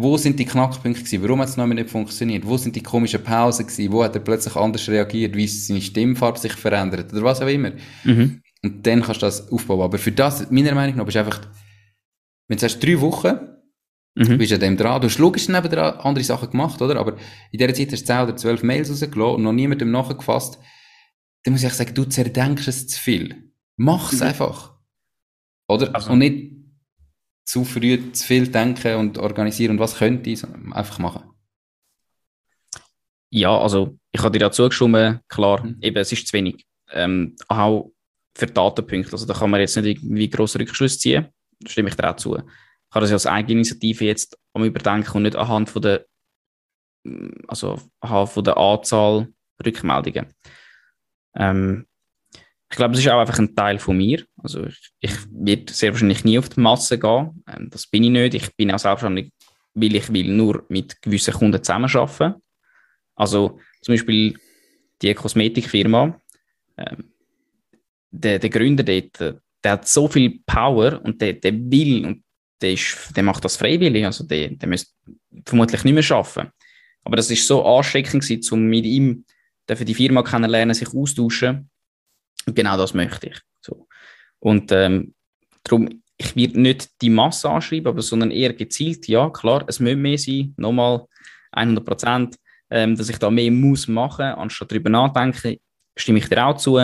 [0.02, 1.22] wo sind die Knackpunkte gewesen?
[1.22, 2.46] Warum hat es noch nicht funktioniert?
[2.46, 3.92] Wo sind die komischen Pausen gewesen?
[3.92, 5.34] Wo hat er plötzlich anders reagiert?
[5.36, 7.12] Wie ist seine Stimmfarbe sich verändert?
[7.12, 7.72] Oder was auch immer.
[8.04, 8.40] Mhm.
[8.62, 9.82] Und dann kannst du das aufbauen.
[9.82, 11.40] Aber für das, meiner Meinung nach, ist einfach,
[12.48, 13.38] wenn du sagst, drei Wochen,
[14.16, 14.24] Mhm.
[14.24, 15.00] Du bist an dem dran.
[15.00, 16.98] Du hast logisch neben andere Sachen gemacht, oder?
[16.98, 17.16] Aber
[17.52, 20.58] in dieser Zeit hast du 10 oder 12 Mails rausgelassen und noch niemandem nachgefasst.
[21.44, 23.52] Dann muss ich sagen, du zerdenkst es zu viel.
[23.76, 24.26] Mach's mhm.
[24.26, 24.74] einfach.
[25.68, 25.94] Oder?
[25.94, 26.12] Also.
[26.12, 26.59] Und nicht
[27.44, 31.30] zu früh zu viel denken und organisieren und was könnte ich, einfach machen.
[33.30, 35.78] Ja, also ich habe dir ja zugestimmt, klar, mhm.
[35.80, 36.66] eben, es ist zu wenig.
[36.92, 37.92] Ähm, auch
[38.36, 41.28] für Datenpunkte, also da kann man jetzt nicht irgendwie grosse Rückschlüsse ziehen,
[41.60, 42.36] da stimme ich dir auch zu.
[42.36, 42.42] Ich
[42.94, 46.06] habe das ja als Eigeninitiative jetzt am Überdenken und nicht anhand von der,
[47.46, 49.28] also anhand von der Anzahl
[49.64, 50.34] Rückmeldungen.
[51.36, 51.86] Ähm,
[52.70, 54.24] ich glaube, es ist auch einfach ein Teil von mir.
[54.38, 57.42] Also ich, ich werde sehr wahrscheinlich nie auf die Masse gehen.
[57.48, 58.34] Ähm, das bin ich nicht.
[58.34, 59.32] Ich bin auch selbstständig,
[59.74, 62.40] weil ich will nur mit gewissen Kunden zusammenarbeiten.
[63.16, 64.38] Also zum Beispiel
[65.02, 66.16] die Kosmetikfirma,
[66.76, 67.12] ähm,
[68.12, 72.24] der, der Gründer dort, der hat so viel Power und der, der will und
[72.60, 74.04] der, ist, der macht das freiwillig.
[74.04, 74.92] Also der, der müsste
[75.44, 76.52] vermutlich nicht mehr arbeiten.
[77.02, 79.24] Aber das ist so gewesen, um mit ihm
[79.68, 81.69] die Firma kennenlernen, sich austauschen
[82.50, 83.40] und genau das möchte ich.
[83.60, 83.86] So.
[84.40, 85.14] Und ähm,
[85.62, 89.94] darum, ich werde nicht die Masse anschreiben, aber, sondern eher gezielt, ja, klar, es muss
[89.94, 91.06] mehr sein, nochmal
[91.52, 92.36] 100 Prozent,
[92.70, 95.58] ähm, dass ich da mehr muss machen, anstatt darüber nachdenken,
[95.96, 96.78] stimme ich dir auch zu.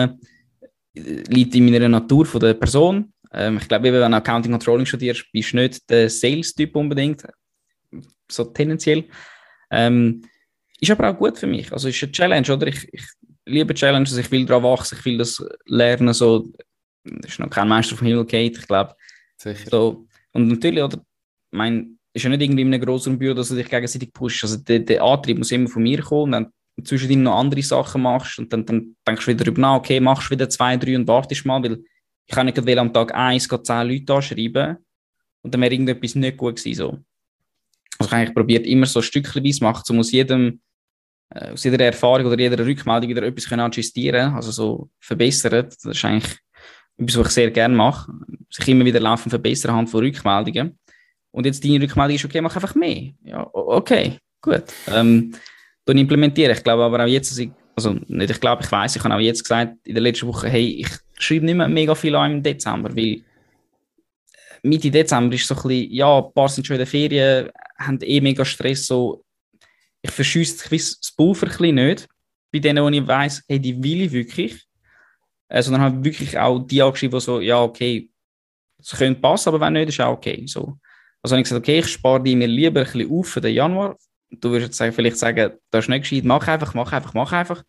[0.93, 3.13] Liegt in meiner Natur von der Person.
[3.33, 7.23] Ähm, ich glaube, wenn du Accounting Controlling studierst, bist du nicht der Sales-Typ unbedingt,
[8.31, 9.03] so tendenziell.
[9.69, 10.23] Ähm,
[10.79, 11.71] ist aber auch gut für mich.
[11.73, 12.67] Also ist eine Challenge, oder?
[12.67, 13.03] Ich, ich
[13.47, 16.51] liebe Challenges, ich will daran wachsen, ich will das lernen, so,
[17.03, 18.95] das ist noch kein Meister vom Himmel geht, ich glaube.
[19.37, 19.69] Sicher.
[19.69, 21.01] So, und natürlich, oder,
[21.51, 24.43] mein, ist ja nicht irgendwie in einem größeren Büro, dass du dich gegenseitig pusht.
[24.43, 26.31] Also der, der Antrieb muss immer von mir kommen und
[26.77, 29.99] dann zwischendrin noch andere Sachen machst und dann, dann denkst du wieder darüber nach, okay,
[29.99, 31.83] machst wieder zwei, drei und wartest mal, weil
[32.25, 34.77] ich kann nicht am Tag eins zehn Leute anschreiben
[35.41, 36.77] und dann wäre irgendetwas nicht gut gewesen.
[36.77, 36.97] So.
[37.99, 40.59] Also ich habe probiert, immer so stückchenweise machen, so aus jedem
[41.53, 45.67] aus jeder Erfahrung oder jeder Rückmeldung wieder etwas können adjustieren also so verbessern.
[45.69, 46.37] Das ist eigentlich
[46.97, 48.11] etwas, was ich sehr gerne mache.
[48.49, 50.77] Sich immer wieder laufen verbessern anhand von Rückmeldungen.
[51.31, 53.11] Und jetzt deine Rückmeldung ist, okay, mach einfach mehr.
[53.23, 54.63] Ja, okay, gut.
[54.87, 55.33] Ähm,
[55.85, 56.51] dann implementieren.
[56.51, 57.39] Ich glaube aber auch jetzt,
[57.75, 60.49] also nicht, ich glaube, ich weiß, ich habe auch jetzt gesagt, in der letzten Woche,
[60.49, 63.21] hey, ich schreibe nicht mehr mega viel an im Dezember, weil
[64.63, 67.99] Mitte Dezember ist so ein bisschen, ja, ein paar sind schon in der Ferien, haben
[68.01, 69.23] eh mega Stress, so,
[70.01, 72.07] ich verschüsse das Pulver ein nicht
[72.51, 74.63] bei denen, wo ich weiss, hey, die will ich wirklich.
[75.49, 78.09] Äh, sondern habe wirklich auch die angeschrieben, die so, ja, okay,
[78.79, 80.45] es könnte passen, aber wenn nicht, ist auch okay.
[80.45, 80.77] So.
[81.21, 83.53] Also habe ich gesagt, okay, ich spare die mir lieber ein bisschen auf für den
[83.53, 83.97] Januar.
[84.29, 87.63] Du würdest jetzt vielleicht sagen, das ist nicht gescheit, mach einfach, mach einfach, mach einfach.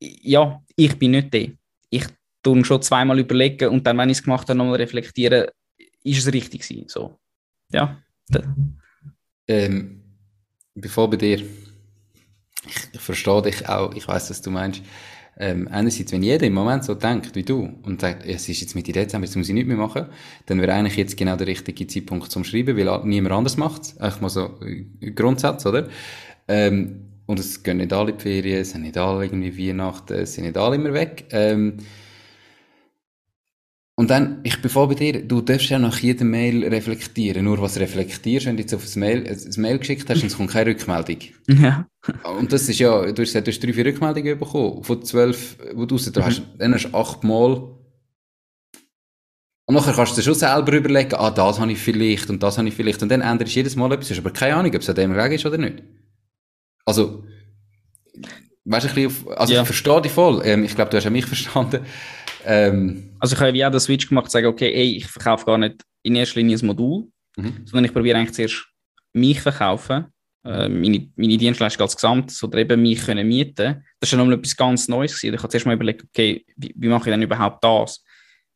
[0.00, 1.50] Ja, ich bin nicht der.
[1.90, 2.06] Ich
[2.42, 5.48] tue schon zweimal überlegen und dann, wenn ich es gemacht habe, nochmal reflektieren,
[6.02, 6.88] ist es richtig gewesen.
[6.88, 7.18] So.
[7.70, 8.02] Ja.
[9.46, 10.03] Ähm,
[10.74, 14.82] bevor bei dir, ich, ich verstehe dich auch, ich weiß, was du meinst.
[15.36, 18.76] Ähm, einerseits, wenn jeder im Moment so denkt wie du und sagt, es ist jetzt
[18.76, 20.06] Mitte Dezember, jetzt muss ich nichts mehr machen,
[20.46, 24.00] dann wäre eigentlich jetzt genau der richtige Zeitpunkt zum Schreiben, weil niemand anders macht.
[24.00, 24.60] Einfach mal so
[25.14, 25.88] Grundsatz, oder?
[26.46, 30.34] Ähm, und es gehen nicht alle die Ferien, es sind nicht alle irgendwie Weihnachten, es
[30.34, 31.24] sind nicht alle immer weg.
[31.30, 31.78] Ähm,
[33.96, 37.44] und dann, ich bin voll bei dir, du darfst ja nach jedem Mail reflektieren.
[37.44, 40.36] Nur was reflektierst, wenn du jetzt auf ein Mail, ein Mail geschickt hast und es
[40.36, 41.18] kommt keine Rückmeldung.
[41.46, 41.86] Ja.
[42.38, 44.84] Und das ist ja, du hast du hast drei, vier Rückmeldungen bekommen.
[44.84, 46.22] Von zwölf, wo du raus, mhm.
[46.22, 47.70] hast, dann hast du achtmal.
[49.66, 52.58] Und nachher kannst du dir schon selber überlegen, ah, das habe ich vielleicht und das
[52.58, 53.02] habe ich vielleicht.
[53.02, 54.08] Und dann änderst du jedes Mal etwas.
[54.08, 55.82] Du hast aber keine Ahnung, ob es an dem gelegen ist oder nicht.
[56.84, 57.24] Also,
[58.64, 59.60] weißt du, ein bisschen auf, also ja.
[59.62, 60.42] ich verstehe dich voll.
[60.44, 61.86] Ähm, ich glaube, du hast auch mich verstanden.
[62.44, 65.58] Ähm, also ich habe wie auch den Switch gemacht, sagen, okay, ey, ich verkaufe gar
[65.58, 67.62] nicht in erster Linie ein Modul, mhm.
[67.64, 68.66] sondern ich probiere eigentlich zuerst
[69.12, 70.06] mich verkaufen,
[70.44, 73.84] äh, meine, meine Dienstleistung als Gesamt, oder eben mich können mieten.
[74.00, 75.34] Das war nochmal etwas ganz Neues gewesen.
[75.34, 78.04] Ich habe zuerst mal überlegt, okay, wie, wie mache ich denn überhaupt das?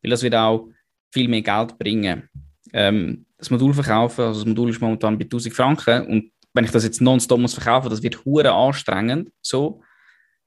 [0.02, 0.68] Weil das wird auch
[1.12, 2.28] viel mehr Geld bringen.
[2.72, 6.70] Ähm, das Modul verkaufen, also das Modul ist momentan bei 1000 Franken und wenn ich
[6.70, 9.80] das jetzt nonstop muss verkaufen, das wird hure anstrengend, so.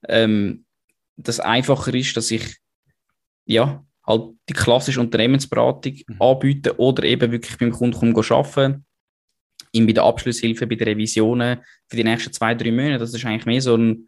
[0.07, 0.65] Ähm,
[1.15, 2.60] das einfacher ist, dass ich
[3.45, 6.21] ja, halt die klassische Unternehmensberatung mhm.
[6.21, 8.85] anbieten oder eben wirklich beim Kunden arbeiten,
[9.71, 12.99] ihm bei der Abschlusshilfe, bei den Revisionen für die nächsten zwei, drei Monate.
[12.99, 14.07] Das ist eigentlich mehr so, ein,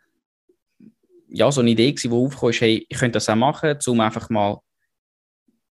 [1.30, 4.00] ja, so eine Idee gewesen, die aufgekommen ist, hey, ich könnte das auch machen, um
[4.00, 4.60] einfach mal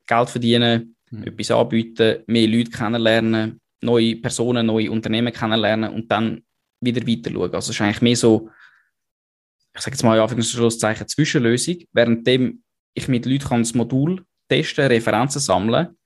[0.07, 1.25] Geld verdienen, mhm.
[1.25, 6.43] etwas anbieten, mehr Leute kennenlernen, neue Personen, neue Unternehmen kennenlernen und dann
[6.81, 7.55] wieder weiter schauen.
[7.55, 8.51] Also es ist eigentlich mehr so,
[9.75, 12.63] ich sage jetzt mal in Anführungszeichen, Zwischenlösung, währenddem
[12.97, 15.97] ich mit Leuten kann das Modul testen, Referenzen sammeln.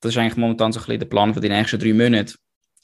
[0.00, 2.34] Das ist eigentlich momentan so ein bisschen der Plan für die nächsten drei Monate.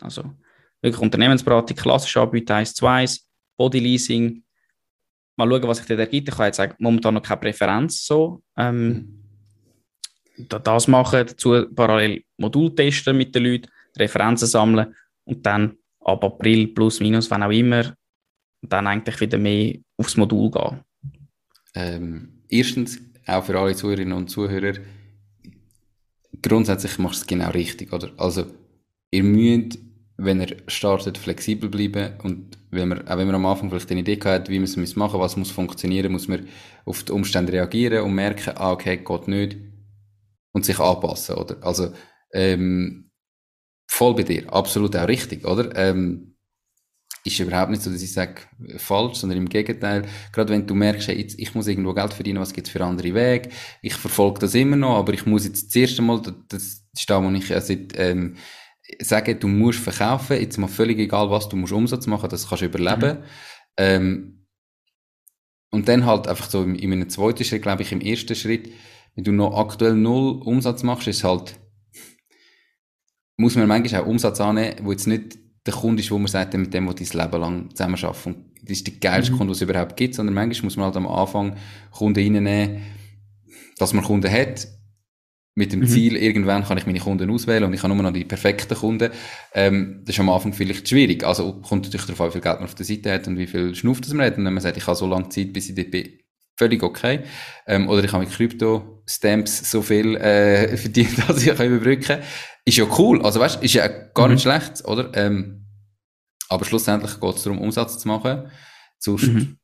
[0.01, 0.35] Also
[0.81, 4.43] wirklich Unternehmensberatung, klassische Anbieter 1 zu 1, Bodyleasing.
[5.37, 6.29] Mal schauen, was sich da ergibt.
[6.29, 8.43] Ich kann jetzt sagen, momentan noch keine Präferenz so.
[8.57, 9.23] Ähm,
[10.37, 13.69] das machen, dazu parallel Modul testen mit den Leuten,
[13.99, 17.95] Referenzen sammeln und dann ab April plus minus, wenn auch immer,
[18.63, 20.81] dann eigentlich wieder mehr aufs Modul gehen.
[21.75, 24.75] Ähm, erstens, auch für alle Zuhörerinnen und Zuhörer,
[26.43, 28.11] grundsätzlich machst du es genau richtig, oder?
[28.17, 28.47] Also,
[29.11, 29.79] ihr müsst,
[30.17, 34.01] wenn ihr startet, flexibel bleiben und wenn man, auch wenn man am Anfang vielleicht eine
[34.01, 36.49] Idee hat, wie man es machen muss, was muss funktionieren, muss man
[36.85, 39.57] auf die Umstände reagieren und merken, ah, okay, geht nicht
[40.53, 41.57] und sich anpassen, oder?
[41.63, 41.93] Also,
[42.33, 43.11] ähm,
[43.89, 45.75] voll bei dir, absolut auch richtig, oder?
[45.77, 46.36] Ähm,
[47.27, 48.43] ist überhaupt nicht so, dass ich sage,
[48.77, 50.03] falsch, sondern im Gegenteil.
[50.33, 53.15] Gerade wenn du merkst, hey, jetzt, ich muss irgendwo Geld verdienen, was gibt's für andere
[53.15, 53.51] Wege?
[53.83, 57.23] Ich verfolge das immer noch, aber ich muss jetzt das erste Mal, das ist da,
[57.23, 58.37] wo ich also, ähm,
[59.01, 62.63] sage, du musst verkaufen, jetzt mal völlig egal was, du musst Umsatz machen, das kannst
[62.63, 63.19] du überleben.
[63.19, 63.25] Mhm.
[63.77, 64.47] Ähm,
[65.71, 68.71] und dann halt einfach so in, in einem zweiten Schritt, glaube ich, im ersten Schritt,
[69.15, 71.59] wenn du noch aktuell null Umsatz machst, ist halt,
[73.37, 76.55] muss man manchmal auch Umsatz annehmen, wo jetzt nicht der Kunde ist, wo man sagt,
[76.55, 79.39] mit dem, wo dein Leben lang zusammen Und das ist der geilste mhm.
[79.39, 81.57] Kunde, was es überhaupt gibt, sondern manchmal muss man halt am Anfang
[81.91, 82.83] Kunden reinnehmen,
[83.79, 84.69] dass man Kunden hat,
[85.59, 85.87] mit dem mhm.
[85.87, 89.11] Ziel, irgendwann kann ich meine Kunden auswählen und ich habe nur noch die perfekten Kunden.
[89.55, 91.25] Ähm, das ist am Anfang vielleicht schwierig.
[91.25, 93.47] Also kommt natürlich darauf an, wie viel Geld man auf der Seite hat und wie
[93.47, 94.37] viel Schnuff das man hat.
[94.37, 96.11] Und wenn man sagt, ich habe so lange Zeit, bis ich dort bin,
[96.57, 97.21] völlig okay.
[97.67, 102.23] Ähm, oder ich habe mit Krypto-Stamps so viel äh, verdient, dass ich kann überbrücken kann.
[102.65, 103.25] Ist ja cool.
[103.25, 104.51] Also weißt, ist ja gar nicht mhm.
[104.51, 105.11] schlecht, oder?
[105.15, 105.67] Ähm,
[106.49, 108.51] aber schlussendlich geht es darum, Umsatz zu machen.
[108.99, 109.59] Sonst, mhm.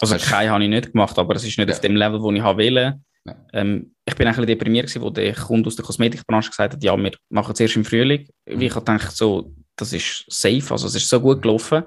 [0.00, 1.74] Also keine habe ich nicht gemacht, aber es ist nicht ja.
[1.74, 3.36] auf dem Level, wo ich wählen ja.
[3.52, 6.82] ähm, Ich bin ein bisschen deprimiert gewesen, wo der Kunde aus der Kosmetikbranche gesagt hat,
[6.82, 8.28] ja, wir machen es erst im Frühling.
[8.46, 8.60] Mhm.
[8.60, 11.84] Ich habe gedacht, so, das ist safe, also es ist so gut gelaufen.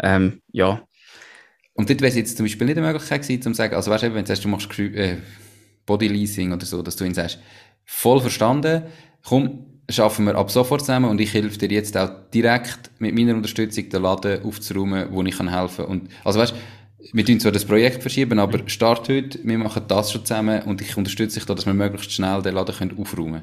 [0.00, 0.82] Ähm, ja,
[1.74, 3.90] und dort wäre es jetzt zum Beispiel nicht eine Möglichkeit gewesen, um zu sagen, also
[3.90, 5.16] weißt du, wenn du sagst, du machst äh,
[5.86, 7.40] Bodyleasing oder so, dass du ihn sagst,
[7.84, 8.84] voll verstanden,
[9.24, 13.34] komm, schaffen wir ab sofort zusammen und ich helfe dir jetzt auch direkt mit meiner
[13.34, 16.08] Unterstützung den Laden aufzuräumen, wo ich kann helfen kann.
[16.22, 16.54] also weißt,
[17.12, 20.80] wir tun zwar das Projekt verschieben, aber start heute, wir machen das schon zusammen und
[20.80, 23.42] ich unterstütze dich da, dass wir möglichst schnell den Laden können aufräumen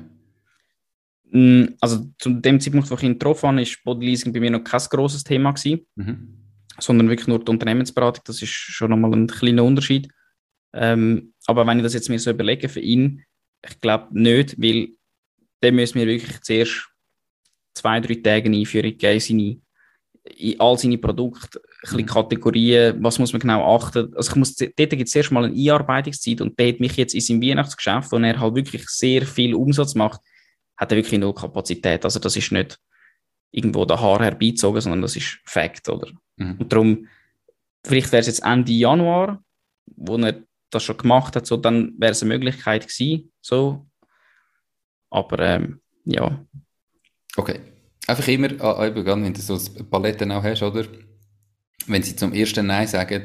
[1.32, 1.68] können.
[1.68, 4.64] Mm, also zu dem Zeitpunkt, wo ich ihn getroffen habe, ist Bodyleasing bei mir noch
[4.64, 5.82] kein grosses Thema gewesen.
[5.96, 6.41] Mhm
[6.80, 8.24] sondern wirklich nur die Unternehmensberatung.
[8.26, 10.10] Das ist schon nochmal ein kleiner Unterschied.
[10.74, 13.24] Ähm, aber wenn ich das jetzt mir so überlege für ihn,
[13.68, 14.90] ich glaube nicht, weil
[15.62, 16.90] der müssen wir wirklich zuerst
[17.74, 19.62] zwei, drei Tage Einführung geben, seine,
[20.38, 22.06] in all seine Produkte, ein bisschen mhm.
[22.06, 24.14] Kategorien, was muss man genau achten.
[24.16, 27.14] Also ich muss, dort gibt es erst mal eine Einarbeitungszeit und der hat mich jetzt
[27.14, 30.22] in seinem Weihnachtsgeschäft, wo er halt wirklich sehr viel Umsatz macht,
[30.78, 32.04] hat er wirklich null Kapazität.
[32.06, 32.80] Also das ist nicht
[33.52, 36.10] irgendwo der Haar herbeizogen, sondern das ist Fakt, oder?
[36.38, 36.58] Mhm.
[36.60, 37.08] Und darum,
[37.86, 39.44] vielleicht wäre es jetzt Ende Januar,
[39.86, 43.86] wo er das schon gemacht hat, so, dann wäre es eine Möglichkeit gewesen, so.
[45.10, 46.46] Aber, ähm, ja.
[47.36, 47.60] Okay.
[48.08, 50.86] Einfach immer, ah, ah wenn du so Paletten auch hast, oder?
[51.88, 53.24] Wenn sie zum ersten Nein sagen,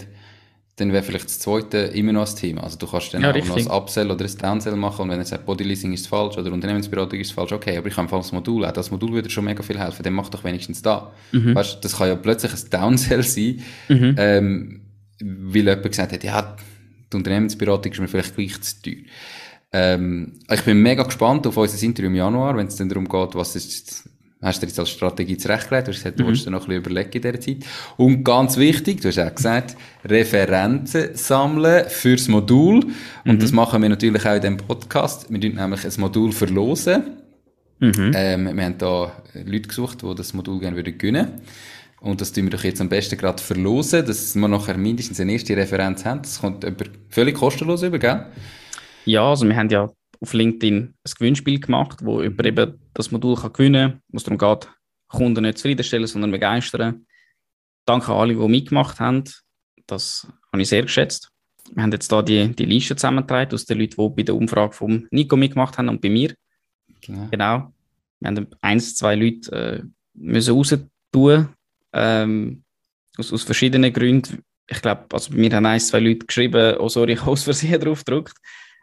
[0.76, 2.62] dann wäre vielleicht das zweite immer noch ein Thema.
[2.62, 3.48] Also du kannst dann ja, auch richtig.
[3.48, 6.52] noch ein Upsell oder ein Downsell machen und wenn er sagt, Bodyleasing ist falsch oder
[6.52, 9.62] Unternehmensberatung ist falsch, okay, aber ich habe das Modul, auch das Modul würde schon mega
[9.62, 11.12] viel helfen, dann mach doch wenigstens da.
[11.32, 11.54] Mhm.
[11.54, 14.14] Weißt, das kann ja plötzlich ein Downsell sein, mhm.
[14.18, 14.80] ähm,
[15.18, 16.56] weil jemand gesagt hat, ja,
[17.10, 18.96] die Unternehmensberatung ist mir vielleicht gleich zu teuer.
[19.72, 23.34] Ähm, ich bin mega gespannt auf unser Interview im Januar, wenn es dann darum geht,
[23.34, 24.10] was ist
[24.46, 26.32] hast du dir jetzt als Strategie zurechtgelegt, du hast gesagt, du mhm.
[26.32, 27.58] dir noch ein bisschen überlegen in dieser Zeit.
[27.96, 32.84] Und ganz wichtig, du hast auch gesagt, Referenzen sammeln fürs Modul.
[33.24, 33.38] Und mhm.
[33.38, 35.30] das machen wir natürlich auch in diesem Podcast.
[35.30, 37.02] Wir tun nämlich ein Modul verlosen.
[37.78, 38.12] Mhm.
[38.14, 41.42] Ähm, wir haben da Leute gesucht, die das Modul gerne würden gewinnen
[42.00, 45.32] und das tun wir doch jetzt am besten gerade verlosen, dass wir nachher mindestens eine
[45.32, 46.22] erste Referenz haben.
[46.22, 46.64] Das kommt
[47.08, 48.26] völlig kostenlos über, gell?
[49.06, 49.88] Ja, also wir haben ja
[50.20, 54.24] auf LinkedIn ein Gewinnspiel gemacht, wo über eben das Modul kann gewinnen kann, wo es
[54.24, 54.70] darum geht,
[55.08, 57.06] Kunden nicht zufriedenstellen, sondern begeistern.
[57.84, 59.24] Danke an alle, die mitgemacht haben.
[59.86, 61.30] Das habe ich sehr geschätzt.
[61.72, 64.72] Wir haben jetzt da die, die Liste zusammengetragen aus den Leuten, die bei der Umfrage
[64.72, 66.34] von Nico mitgemacht haben und bei mir.
[67.00, 67.28] Genau.
[67.30, 67.72] genau.
[68.20, 69.82] Wir haben eins, zwei Leute äh,
[70.14, 70.76] müssen raus
[71.12, 71.48] tun,
[71.92, 72.62] ähm,
[73.16, 74.42] aus, aus verschiedenen Gründen.
[74.68, 77.44] Ich glaube, also bei mir haben eins, zwei Leute geschrieben, oh sorry, ich habe aus
[77.44, 78.36] Versehen drauf gedrückt.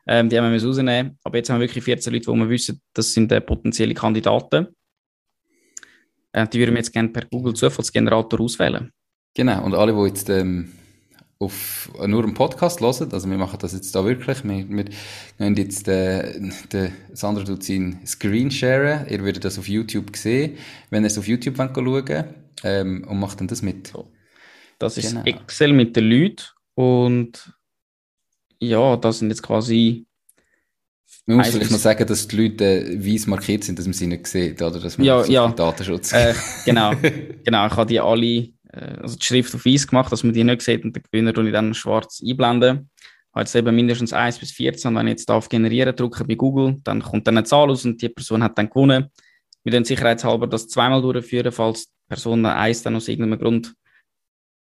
[0.06, 1.18] Ähm, die haben wir rausnehmen.
[1.24, 4.68] Aber jetzt haben wir wirklich 14 Leute, wo wir wissen, das sind äh, potenzielle Kandidaten.
[6.34, 8.92] Äh, die würden wir jetzt gerne per Google Zufallsgenerator auswählen.
[9.34, 10.72] Genau, und alle, die jetzt ähm,
[11.40, 14.86] auf nur einen Podcast hören, also wir machen das jetzt da wirklich, wir, wir
[15.38, 16.40] gehen jetzt, äh,
[16.72, 20.58] der Sandra tut seinen Screen sharen, ihr würdet das auf YouTube sehen,
[20.90, 22.26] wenn ihr es auf YouTube wollt, schauen
[22.64, 23.94] ähm, und macht dann das mit.
[24.80, 25.26] Das ist genau.
[25.26, 26.44] Excel mit den Leuten
[26.76, 27.54] und
[28.70, 30.06] ja, das sind jetzt quasi
[31.26, 34.08] man muss vielleicht noch sagen, dass die Leute äh, weiß markiert sind, dass man sie
[34.08, 34.80] nicht sieht, oder?
[34.80, 35.48] Dass man ja, so ja.
[35.50, 36.34] Datenschutz äh,
[36.66, 36.92] Genau,
[37.46, 37.68] genau.
[37.68, 38.52] Ich habe die alle, äh,
[39.02, 41.48] also die Schrift auf weiß gemacht, dass man die nicht sieht und den Gewinner und
[41.48, 42.90] ich dann schwarz einblenden.
[43.00, 46.36] Ich habe jetzt eben mindestens 1 bis 14 wenn ich jetzt auf Generieren drücke bei
[46.36, 49.10] Google, dann kommt dann eine Zahl aus und die Person hat dann gewonnen.
[49.64, 53.74] Wir dann sicherheitshalber das zweimal durchführen, falls die Person 1 dann aus irgendeinem Grund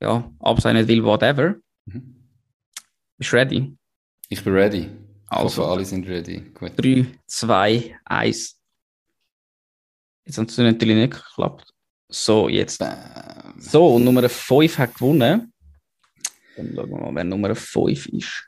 [0.01, 1.55] ja, absehen will, whatever.
[1.85, 2.15] Mhm.
[3.17, 3.77] Bist du ready?
[4.30, 4.89] Ich bin ready.
[5.28, 6.41] Also, hoffe, alle sind ready.
[6.53, 6.73] Gut.
[6.78, 8.59] 3, 2, 1.
[10.26, 11.71] Jetzt hat es natürlich nicht geklappt.
[12.09, 12.80] So, jetzt.
[12.80, 13.55] Bam.
[13.59, 15.53] So, und Nummer 5 hat gewonnen.
[16.55, 18.47] Dann schauen wir mal, wer Nummer 5 ist.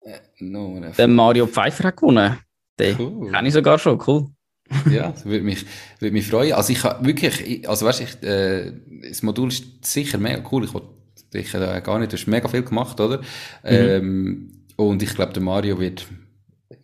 [0.00, 0.96] Äh, Nummer 5.
[0.96, 2.38] Der Mario Pfeiffer hat gewonnen.
[2.78, 3.30] Den cool.
[3.30, 4.28] kenne ich sogar schon, cool.
[4.90, 5.64] ja, das würde mich,
[5.98, 6.52] würde mich freuen.
[6.52, 8.72] Also ich habe wirklich, also weißt du, äh,
[9.08, 10.64] das Modul ist sicher mega cool.
[10.64, 10.97] Ich wollte
[11.32, 13.18] dich äh, gar nicht, du hast mega viel gemacht, oder?
[13.18, 13.22] Mhm.
[13.64, 16.06] Ähm, und ich glaube, der Mario wird,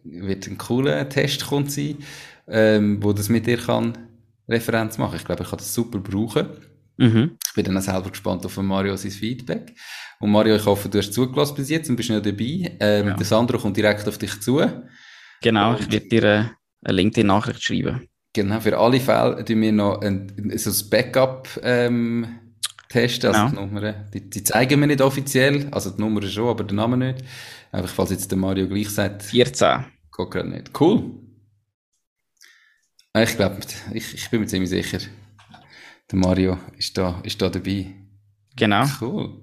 [0.03, 1.99] wird ein cooler Testkund sein,
[2.49, 3.97] ähm, wo das mit dir kann
[4.49, 5.17] Referenz machen.
[5.17, 6.49] Ich glaube, ich kann das super brauchen.
[6.97, 7.37] Mhm.
[7.47, 9.75] Ich bin dann auch selber gespannt auf Mario sein Feedback.
[10.21, 12.77] Und Mario, ich hoffe, du hast zugelassen bis jetzt und bist nicht dabei.
[12.81, 13.15] Ähm, ja.
[13.15, 14.61] Der Sandro kommt direkt auf dich zu.
[15.43, 16.45] Genau, und ich werde dir äh,
[16.85, 18.09] eine LinkedIn-Nachricht schreiben.
[18.33, 22.27] Genau, für alle Fälle tun wir noch ein, so ein Backup ähm,
[22.95, 23.35] testen.
[23.35, 23.67] Also genau.
[23.67, 26.97] die, Nummer, die, die, zeigen wir nicht offiziell, also die Nummer schon, aber der Name
[26.97, 27.25] nicht.
[27.73, 29.23] Einfach, falls jetzt der Mario gleich sagt.
[29.25, 29.85] 14.
[30.17, 30.71] Geht gerade nicht.
[30.81, 31.11] Cool.
[33.17, 33.59] Ich glaube,
[33.93, 34.99] ich, ich bin mir ziemlich sicher,
[36.11, 37.95] der Mario ist da, ist da dabei.
[38.57, 38.85] Genau.
[39.01, 39.41] Cool.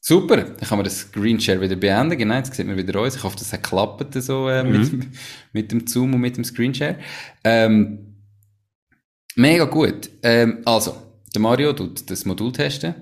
[0.00, 2.18] Super, dann kann man das Screen Share wieder beenden.
[2.18, 3.14] Genau, jetzt sieht man wieder uns.
[3.14, 4.72] Ich hoffe, das hat geklappt so, äh, mhm.
[4.72, 5.08] mit,
[5.52, 6.98] mit dem Zoom und mit dem Screen Share.
[7.44, 8.16] Ähm,
[9.36, 10.10] mega gut.
[10.24, 12.94] Ähm, also, der Mario tut das Modul testen.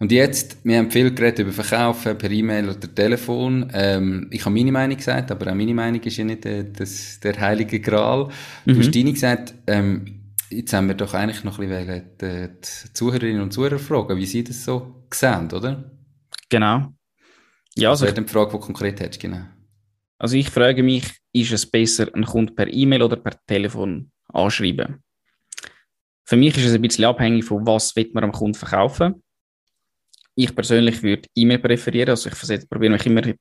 [0.00, 3.68] Und jetzt, wir haben viel geredet über Verkaufen per E-Mail oder Telefon.
[3.74, 7.18] Ähm, ich habe meine Meinung gesagt, aber auch meine Meinung ist ja nicht der, das,
[7.20, 8.28] der heilige Gral.
[8.64, 8.78] Du mhm.
[8.78, 13.42] hast deine gesagt, ähm, jetzt haben wir doch eigentlich noch ein bisschen die, die Zuhörerinnen
[13.42, 15.90] und Zuhörer fragen, wie sie das so sehen, oder?
[16.48, 16.92] Genau.
[17.74, 19.42] Ja, also, das wäre die Frage, die du konkret hättest, genau.
[20.18, 25.02] Also ich frage mich, ist es besser, einen Kunden per E-Mail oder per Telefon anschreiben?
[26.28, 29.22] Für mich ist es ein bisschen abhängig von was man am Kunden verkaufen.
[30.34, 33.38] Ich persönlich würde E-Mail präferieren, also ich probiere mich immer in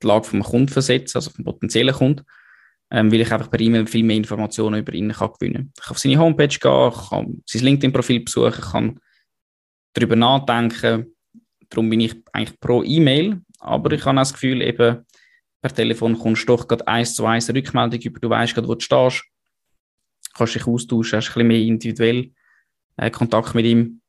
[0.00, 2.22] die Lage vom Kunden versetzen, also vom potenziellen Kunden,
[2.92, 5.72] ähm, weil ich einfach per E-Mail viel mehr Informationen über ihn kann gewinnen.
[5.76, 9.00] Ich kann auf seine Homepage gehen, kann sein LinkedIn-Profil besuchen, kann
[9.92, 11.12] darüber nachdenken.
[11.68, 15.04] Darum bin ich eigentlich pro E-Mail, aber ich habe auch das Gefühl, eben
[15.60, 18.76] per Telefon kommst du doch gerade eins zu eins Rückmeldung über, du weißt gerade, wo
[18.76, 19.24] du stehst
[20.34, 22.30] kannst dich austauschen, hast ein bisschen mehr individuell
[22.96, 24.00] äh, Kontakt mit ihm.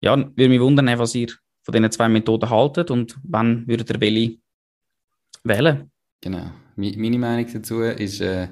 [0.00, 1.28] Ja, würde mich wundern, was ihr
[1.62, 4.38] von diesen zwei Methoden haltet und wann würdet ihr welche
[5.42, 5.90] wählen?
[6.20, 6.50] Genau.
[6.76, 8.48] Meine Meinung dazu ist, äh,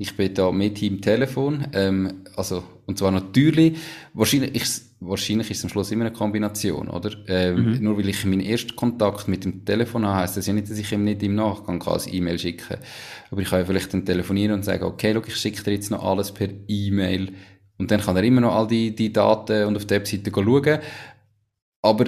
[0.00, 3.76] ich bin da mit ihm Telefon, ähm, also, und zwar natürlich,
[4.14, 4.64] wahrscheinlich, ich,
[5.00, 7.10] wahrscheinlich ist es am Schluss immer eine Kombination, oder?
[7.26, 7.82] Ähm, mhm.
[7.82, 10.78] Nur weil ich meinen ersten Kontakt mit dem Telefon habe, heisst das ja nicht, dass
[10.78, 12.76] ich ihm nicht im Nachgang kann als E-Mail schicken
[13.32, 15.90] Aber ich kann ja vielleicht dann telefonieren und sagen, okay, look, ich schicke dir jetzt
[15.90, 17.32] noch alles per E-Mail.
[17.76, 20.78] Und dann kann er immer noch all die, die Daten und auf der Webseite schauen.
[21.82, 22.06] Aber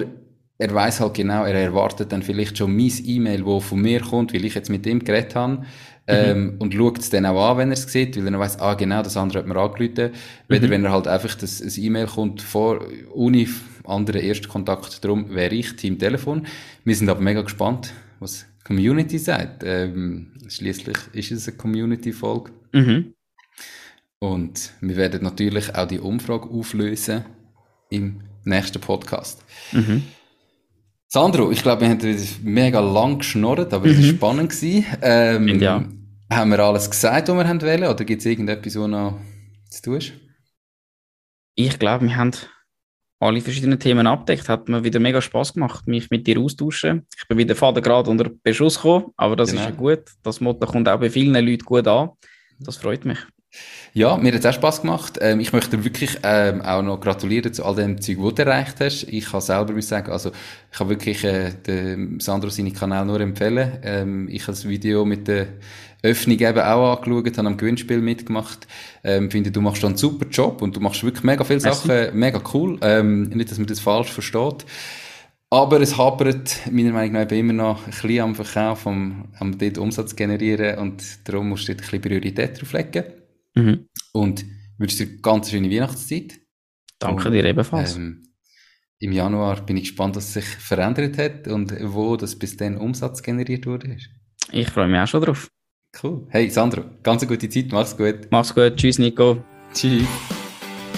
[0.61, 4.31] er weiß halt genau, er erwartet dann vielleicht schon mein E-Mail, wo von mir kommt,
[4.31, 5.65] weil ich jetzt mit ihm geredet habe.
[6.07, 6.57] Ähm, mhm.
[6.57, 8.73] Und schaut es dann auch an, wenn er es sieht, weil er dann weiss, ah,
[8.73, 10.11] genau, das andere hat mir angerufen.
[10.47, 10.71] Weder mhm.
[10.71, 13.47] wenn er halt einfach das, ein E-Mail kommt vor, ohne
[13.85, 15.03] anderen Erstkontakt.
[15.03, 16.47] Darum wäre ich Team Telefon.
[16.83, 19.63] Wir sind aber mega gespannt, was die Community sagt.
[19.63, 22.51] Ähm, schließlich ist es eine Community-Folge.
[22.73, 23.13] Mhm.
[24.19, 27.25] Und wir werden natürlich auch die Umfrage auflösen
[27.89, 29.43] im nächsten Podcast.
[29.71, 30.03] Mhm.
[31.13, 34.03] Sandro, ich glaube, wir haben wieder mega lang geschnorrt, aber es mhm.
[34.03, 34.55] war spannend.
[35.01, 35.83] Ähm, ja.
[36.31, 39.19] Haben wir alles gesagt, was wir haben wollen, oder gibt es irgendetwas, was noch
[39.69, 40.13] zu tun ist?
[41.55, 42.31] Ich glaube, wir haben
[43.19, 44.47] alle verschiedenen Themen abdeckt.
[44.47, 47.05] Hat mir wieder mega Spaß gemacht, mich mit dir austauschen.
[47.17, 49.63] Ich bin wieder Vater gerade unter Beschuss gekommen, aber das genau.
[49.63, 50.03] ist ja gut.
[50.23, 52.11] Das Motto kommt auch bei vielen Leuten gut an.
[52.57, 53.19] Das freut mich.
[53.93, 55.17] Ja, mir hat es auch Spass gemacht.
[55.19, 58.79] Ähm, ich möchte wirklich ähm, auch noch gratulieren zu all dem Zeug, was du erreicht
[58.79, 59.03] hast.
[59.03, 60.31] Ich kann selber muss sagen, also
[60.71, 63.79] ich habe wirklich äh, dem Sandro seinen Kanal nur empfehlen.
[63.83, 65.47] Ähm, ich habe das Video mit der
[66.03, 68.65] Öffnung eben auch angeschaut, habe am Gewinnspiel mitgemacht.
[69.03, 72.41] Ähm, finde, du machst einen super Job und du machst wirklich mega viele Sachen, mega
[72.53, 72.79] cool.
[72.81, 74.65] Ähm, nicht, dass man das falsch versteht.
[75.49, 79.77] Aber es hapert meiner Meinung nach immer noch ein bisschen am Verkauf, am, am dort
[79.77, 83.03] Umsatz generieren und darum musst du dort ein bisschen Priorität drauf legen.
[83.61, 83.89] Mhm.
[84.13, 84.45] Und
[84.77, 86.39] wünsche dir eine ganz schöne Weihnachtszeit.
[86.99, 87.95] Danke Und, dir ebenfalls.
[87.95, 88.23] Ähm,
[88.99, 93.23] Im Januar bin ich gespannt, was sich verändert hat und wo das bis dann Umsatz
[93.23, 93.97] generiert wurde.
[94.51, 95.49] ich freue mich auch schon drauf.
[96.01, 96.25] Cool.
[96.29, 98.27] Hey Sandro, ganz eine gute Zeit, mach's gut.
[98.29, 98.77] Mach's gut.
[98.77, 99.43] Tschüss, Nico.
[99.73, 100.07] Tschüss.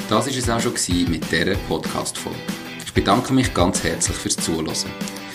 [0.09, 2.38] Das war es auch schon mit dieser Podcast-Folge.
[2.86, 4.76] Ich bedanke mich ganz herzlich fürs Zuhören.